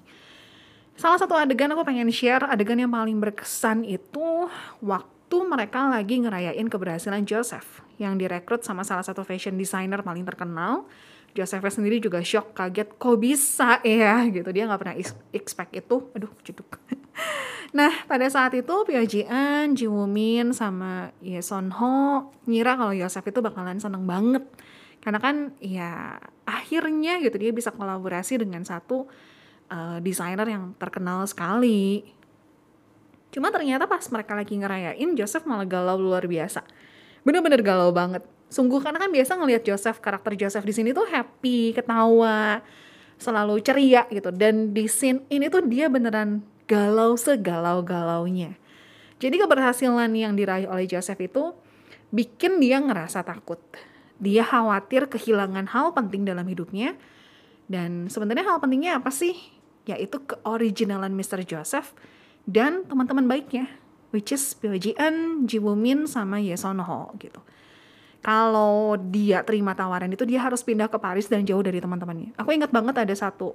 Salah 0.96 1.20
satu 1.20 1.36
adegan 1.36 1.68
aku 1.76 1.84
pengen 1.84 2.08
share, 2.08 2.48
adegan 2.48 2.80
yang 2.80 2.88
paling 2.88 3.20
berkesan 3.20 3.84
itu 3.84 4.48
waktu 4.80 5.36
mereka 5.44 5.92
lagi 5.92 6.24
ngerayain 6.24 6.64
keberhasilan 6.72 7.28
Joseph 7.28 7.84
yang 8.00 8.16
direkrut 8.16 8.64
sama 8.64 8.80
salah 8.80 9.04
satu 9.04 9.20
fashion 9.20 9.60
designer 9.60 10.00
paling 10.00 10.24
terkenal. 10.24 10.88
Joseph 11.36 11.60
sendiri 11.68 12.00
juga 12.00 12.24
shock, 12.24 12.56
kaget, 12.56 12.96
kok 12.96 13.20
bisa 13.20 13.84
ya 13.84 14.24
gitu. 14.32 14.48
Dia 14.56 14.64
nggak 14.64 14.80
pernah 14.80 14.96
expect 15.36 15.76
itu. 15.76 16.08
Aduh, 16.16 16.32
ceduk. 16.40 16.80
nah, 17.76 17.92
pada 18.08 18.24
saat 18.32 18.56
itu 18.56 18.72
Pyo 18.72 19.04
Ji-an, 19.04 19.76
Ji 19.76 19.84
Woo-min, 19.84 20.56
sama 20.56 21.12
Ye 21.20 21.44
Son 21.44 21.76
Ho 21.76 22.32
ngira 22.48 22.80
kalau 22.80 22.96
Joseph 22.96 23.28
itu 23.28 23.44
bakalan 23.44 23.76
seneng 23.76 24.08
banget. 24.08 24.48
Karena 25.04 25.20
kan 25.20 25.52
ya 25.60 26.16
akhirnya 26.48 27.20
gitu 27.20 27.36
dia 27.36 27.52
bisa 27.52 27.68
kolaborasi 27.68 28.40
dengan 28.40 28.64
satu 28.64 29.04
uh, 29.70 29.98
desainer 30.02 30.46
yang 30.46 30.74
terkenal 30.78 31.24
sekali. 31.28 32.06
Cuma 33.30 33.52
ternyata 33.52 33.84
pas 33.84 34.02
mereka 34.08 34.32
lagi 34.32 34.56
ngerayain, 34.56 35.10
Joseph 35.18 35.44
malah 35.44 35.68
galau 35.68 36.00
luar 36.00 36.24
biasa. 36.24 36.64
Bener-bener 37.26 37.60
galau 37.60 37.92
banget. 37.92 38.24
Sungguh 38.46 38.78
karena 38.78 39.02
kan 39.02 39.10
biasa 39.10 39.34
ngelihat 39.36 39.66
Joseph, 39.66 39.98
karakter 39.98 40.38
Joseph 40.38 40.64
di 40.64 40.72
sini 40.72 40.94
tuh 40.94 41.04
happy, 41.10 41.74
ketawa, 41.74 42.62
selalu 43.18 43.58
ceria 43.60 44.06
gitu. 44.08 44.30
Dan 44.30 44.70
di 44.70 44.86
scene 44.86 45.26
ini 45.28 45.50
tuh 45.50 45.66
dia 45.66 45.90
beneran 45.90 46.46
galau 46.70 47.18
segalau-galaunya. 47.18 48.54
Jadi 49.16 49.36
keberhasilan 49.40 50.12
yang 50.12 50.36
diraih 50.36 50.68
oleh 50.68 50.84
Joseph 50.84 51.18
itu 51.18 51.56
bikin 52.14 52.62
dia 52.62 52.78
ngerasa 52.78 53.24
takut. 53.26 53.58
Dia 54.16 54.44
khawatir 54.44 55.08
kehilangan 55.10 55.68
hal 55.72 55.92
penting 55.92 56.24
dalam 56.24 56.46
hidupnya. 56.46 56.94
Dan 57.66 58.06
sebenarnya 58.06 58.46
hal 58.46 58.62
pentingnya 58.62 59.02
apa 59.02 59.10
sih? 59.10 59.34
Yaitu 59.86 60.18
keoriginalan 60.26 61.14
Mr. 61.14 61.46
Joseph 61.46 61.94
dan 62.46 62.82
teman-teman 62.86 63.26
baiknya 63.30 63.70
which 64.14 64.30
is 64.34 64.42
Pyo 64.54 64.74
Ji-eun, 64.74 65.46
Ji 65.46 65.58
Woo-min 65.58 66.06
sama 66.10 66.38
Ye 66.42 66.54
Son 66.58 66.78
Ho 66.82 67.14
gitu. 67.18 67.42
Kalau 68.24 68.98
dia 68.98 69.46
terima 69.46 69.76
tawaran 69.78 70.10
itu 70.10 70.26
dia 70.26 70.42
harus 70.42 70.64
pindah 70.66 70.90
ke 70.90 70.98
Paris 70.98 71.30
dan 71.30 71.46
jauh 71.46 71.62
dari 71.62 71.78
teman-temannya. 71.78 72.34
Aku 72.34 72.50
ingat 72.50 72.74
banget 72.74 72.98
ada 72.98 73.14
satu 73.14 73.54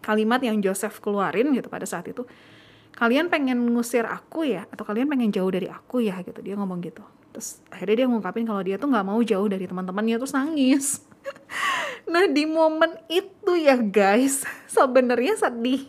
kalimat 0.00 0.40
yang 0.40 0.56
Joseph 0.64 1.04
keluarin 1.04 1.52
gitu 1.52 1.68
pada 1.68 1.84
saat 1.84 2.08
itu. 2.08 2.24
Kalian 2.94 3.28
pengen 3.28 3.58
ngusir 3.74 4.06
aku 4.06 4.46
ya 4.46 4.64
atau 4.70 4.86
kalian 4.86 5.10
pengen 5.10 5.34
jauh 5.34 5.50
dari 5.50 5.68
aku 5.68 6.00
ya 6.00 6.16
gitu. 6.24 6.40
Dia 6.40 6.56
ngomong 6.56 6.80
gitu. 6.80 7.04
Terus 7.34 7.60
akhirnya 7.68 8.04
dia 8.04 8.06
ngungkapin 8.06 8.46
kalau 8.46 8.62
dia 8.62 8.78
tuh 8.78 8.88
nggak 8.88 9.04
mau 9.04 9.20
jauh 9.20 9.48
dari 9.50 9.66
teman-temannya 9.66 10.16
terus 10.22 10.32
nangis. 10.32 11.02
nah 12.04 12.28
di 12.28 12.44
momen 12.44 13.00
itu 13.08 13.52
ya 13.56 13.76
guys 13.80 14.44
sebenarnya 14.68 15.36
sedih. 15.40 15.88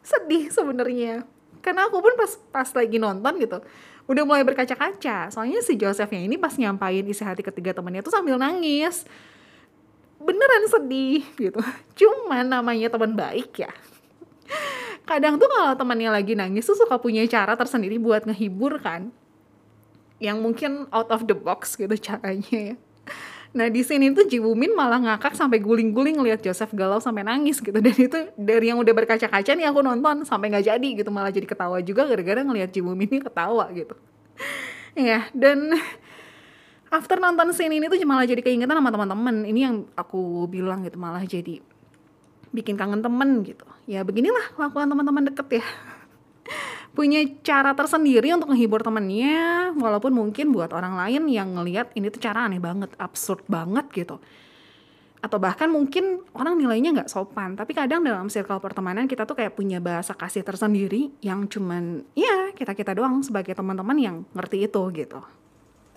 Sedih 0.00 0.50
sebenarnya. 0.50 1.26
Karena 1.60 1.90
aku 1.90 2.00
pun 2.00 2.14
pas 2.16 2.32
pas 2.50 2.68
lagi 2.72 2.96
nonton 2.96 3.36
gitu 3.36 3.58
udah 4.10 4.26
mulai 4.26 4.42
berkaca-kaca. 4.42 5.30
Soalnya 5.30 5.62
si 5.62 5.78
Josephnya 5.78 6.26
ini 6.26 6.34
pas 6.34 6.50
nyampain 6.58 7.06
isi 7.06 7.22
hati 7.22 7.46
ketiga 7.46 7.70
temannya 7.70 8.02
tuh 8.02 8.10
sambil 8.10 8.34
nangis. 8.34 9.06
Beneran 10.18 10.66
sedih 10.66 11.22
gitu. 11.38 11.62
Cuman 11.94 12.50
namanya 12.50 12.90
teman 12.90 13.14
baik 13.14 13.62
ya. 13.62 13.70
Kadang 15.08 15.38
tuh 15.38 15.46
kalau 15.46 15.78
temannya 15.78 16.10
lagi 16.10 16.34
nangis 16.34 16.66
tuh 16.66 16.74
suka 16.74 16.98
punya 16.98 17.22
cara 17.30 17.54
tersendiri 17.54 18.02
buat 18.02 18.26
ngehibur 18.26 18.82
kan. 18.82 19.14
Yang 20.18 20.38
mungkin 20.42 20.72
out 20.90 21.08
of 21.14 21.30
the 21.30 21.36
box 21.38 21.78
gitu 21.78 21.94
caranya 21.96 22.74
ya 22.74 22.76
Nah 23.50 23.66
di 23.66 23.82
sini 23.82 24.14
tuh 24.14 24.30
Ji 24.30 24.38
Min 24.38 24.78
malah 24.78 25.02
ngakak 25.02 25.34
sampai 25.34 25.58
guling-guling 25.58 26.22
ngeliat 26.22 26.38
Joseph 26.38 26.70
galau 26.70 27.02
sampai 27.02 27.26
nangis 27.26 27.58
gitu 27.58 27.74
dan 27.82 27.96
itu 27.98 28.18
dari 28.38 28.70
yang 28.70 28.78
udah 28.78 28.94
berkaca-kaca 28.94 29.50
nih 29.58 29.66
aku 29.66 29.82
nonton 29.82 30.22
sampai 30.22 30.54
nggak 30.54 30.70
jadi 30.70 30.88
gitu 31.02 31.10
malah 31.10 31.34
jadi 31.34 31.46
ketawa 31.50 31.82
juga 31.82 32.06
gara-gara 32.06 32.46
ngeliat 32.46 32.70
Ji 32.70 32.78
Min 32.78 33.10
ini 33.10 33.18
ketawa 33.18 33.66
gitu. 33.74 33.98
ya 34.94 35.26
dan 35.34 35.74
after 36.94 37.18
nonton 37.18 37.50
scene 37.50 37.74
ini 37.74 37.90
tuh 37.90 37.98
malah 38.06 38.26
jadi 38.26 38.38
keingetan 38.38 38.78
sama 38.78 38.90
teman-teman 38.94 39.42
ini 39.42 39.66
yang 39.66 39.76
aku 39.98 40.46
bilang 40.46 40.86
gitu 40.86 40.98
malah 40.98 41.22
jadi 41.26 41.58
bikin 42.50 42.74
kangen 42.74 43.02
temen 43.02 43.46
gitu. 43.46 43.66
Ya 43.86 44.02
beginilah 44.06 44.54
kelakuan 44.54 44.90
teman-teman 44.90 45.26
deket 45.26 45.62
ya 45.62 45.66
punya 46.90 47.22
cara 47.46 47.72
tersendiri 47.72 48.34
untuk 48.34 48.50
menghibur 48.50 48.82
temennya 48.82 49.70
walaupun 49.78 50.10
mungkin 50.10 50.50
buat 50.50 50.74
orang 50.74 50.98
lain 50.98 51.30
yang 51.30 51.54
ngelihat 51.54 51.94
ini 51.94 52.10
tuh 52.10 52.18
cara 52.18 52.50
aneh 52.50 52.58
banget 52.58 52.90
absurd 52.98 53.46
banget 53.46 53.86
gitu. 53.94 54.18
Atau 55.20 55.36
bahkan 55.36 55.68
mungkin 55.68 56.24
orang 56.32 56.56
nilainya 56.56 56.96
nggak 56.96 57.12
sopan 57.12 57.54
tapi 57.54 57.76
kadang 57.76 58.02
dalam 58.02 58.26
circle 58.26 58.58
pertemanan 58.58 59.06
kita 59.06 59.28
tuh 59.28 59.38
kayak 59.38 59.54
punya 59.54 59.78
bahasa 59.78 60.16
kasih 60.16 60.42
tersendiri 60.42 61.12
yang 61.22 61.46
cuman 61.46 62.02
ya 62.16 62.50
kita 62.56 62.74
kita 62.74 62.96
doang 62.96 63.22
sebagai 63.22 63.54
teman-teman 63.54 63.96
yang 64.00 64.16
ngerti 64.34 64.66
itu 64.66 64.82
gitu. 64.96 65.20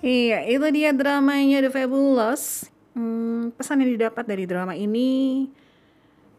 Iya 0.04 0.46
itu 0.46 0.68
dia 0.76 0.92
dramanya 0.92 1.64
The 1.64 1.72
Fabulous. 1.72 2.68
Hmm, 2.94 3.50
pesan 3.58 3.82
yang 3.82 3.98
didapat 3.98 4.30
dari 4.30 4.46
drama 4.46 4.78
ini 4.78 5.50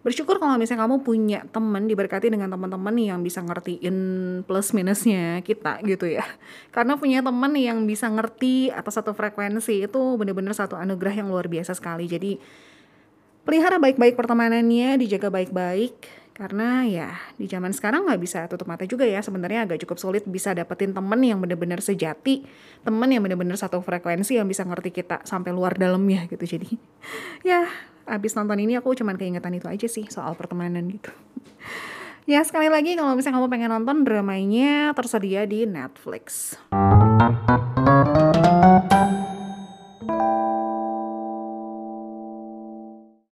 bersyukur 0.04 0.36
kalau 0.36 0.60
misalnya 0.60 0.84
kamu 0.84 1.00
punya 1.00 1.40
temen 1.48 1.88
diberkati 1.88 2.28
dengan 2.28 2.52
teman-teman 2.52 2.92
yang 3.00 3.24
bisa 3.24 3.40
ngertiin 3.40 3.96
plus 4.44 4.76
minusnya 4.76 5.40
kita 5.40 5.80
gitu 5.80 6.04
ya. 6.04 6.28
Karena 6.76 7.00
punya 7.00 7.24
temen 7.24 7.56
yang 7.56 7.88
bisa 7.88 8.12
ngerti 8.12 8.68
atas 8.68 9.00
satu 9.00 9.16
frekuensi 9.16 9.88
itu 9.88 10.02
bener-bener 10.20 10.52
satu 10.52 10.76
anugerah 10.76 11.24
yang 11.24 11.32
luar 11.32 11.48
biasa 11.48 11.72
sekali. 11.72 12.04
Jadi 12.04 12.36
pelihara 13.48 13.80
baik-baik 13.80 14.12
pertemanannya 14.12 15.00
dijaga 15.00 15.32
baik-baik 15.32 15.96
karena 16.34 16.82
ya 16.82 17.08
di 17.38 17.46
zaman 17.46 17.70
sekarang 17.70 18.10
nggak 18.10 18.20
bisa 18.20 18.44
tutup 18.44 18.68
mata 18.68 18.84
juga 18.84 19.08
ya. 19.08 19.24
Sebenarnya 19.24 19.64
agak 19.64 19.88
cukup 19.88 19.96
sulit 19.96 20.28
bisa 20.28 20.52
dapetin 20.52 20.92
temen 20.92 21.20
yang 21.24 21.40
bener-bener 21.40 21.80
sejati 21.80 22.44
temen 22.84 23.08
yang 23.08 23.24
bener-bener 23.24 23.56
satu 23.56 23.80
frekuensi 23.80 24.36
yang 24.36 24.44
bisa 24.44 24.68
ngerti 24.68 24.92
kita 24.92 25.24
sampai 25.24 25.56
luar 25.56 25.80
dalamnya 25.80 26.28
gitu. 26.28 26.44
Jadi 26.44 26.76
ya 27.48 27.64
abis 28.04 28.36
nonton 28.36 28.60
ini 28.60 28.76
aku 28.76 28.92
cuman 28.96 29.16
keingetan 29.16 29.56
itu 29.56 29.66
aja 29.68 29.88
sih 29.88 30.06
soal 30.08 30.36
pertemanan 30.36 30.88
gitu. 30.88 31.10
Ya 32.24 32.40
sekali 32.40 32.72
lagi 32.72 32.96
kalau 32.96 33.12
misalnya 33.12 33.36
kamu 33.36 33.52
pengen 33.52 33.68
nonton 33.68 34.00
dramanya 34.00 34.96
tersedia 34.96 35.44
di 35.44 35.68
Netflix. 35.68 36.56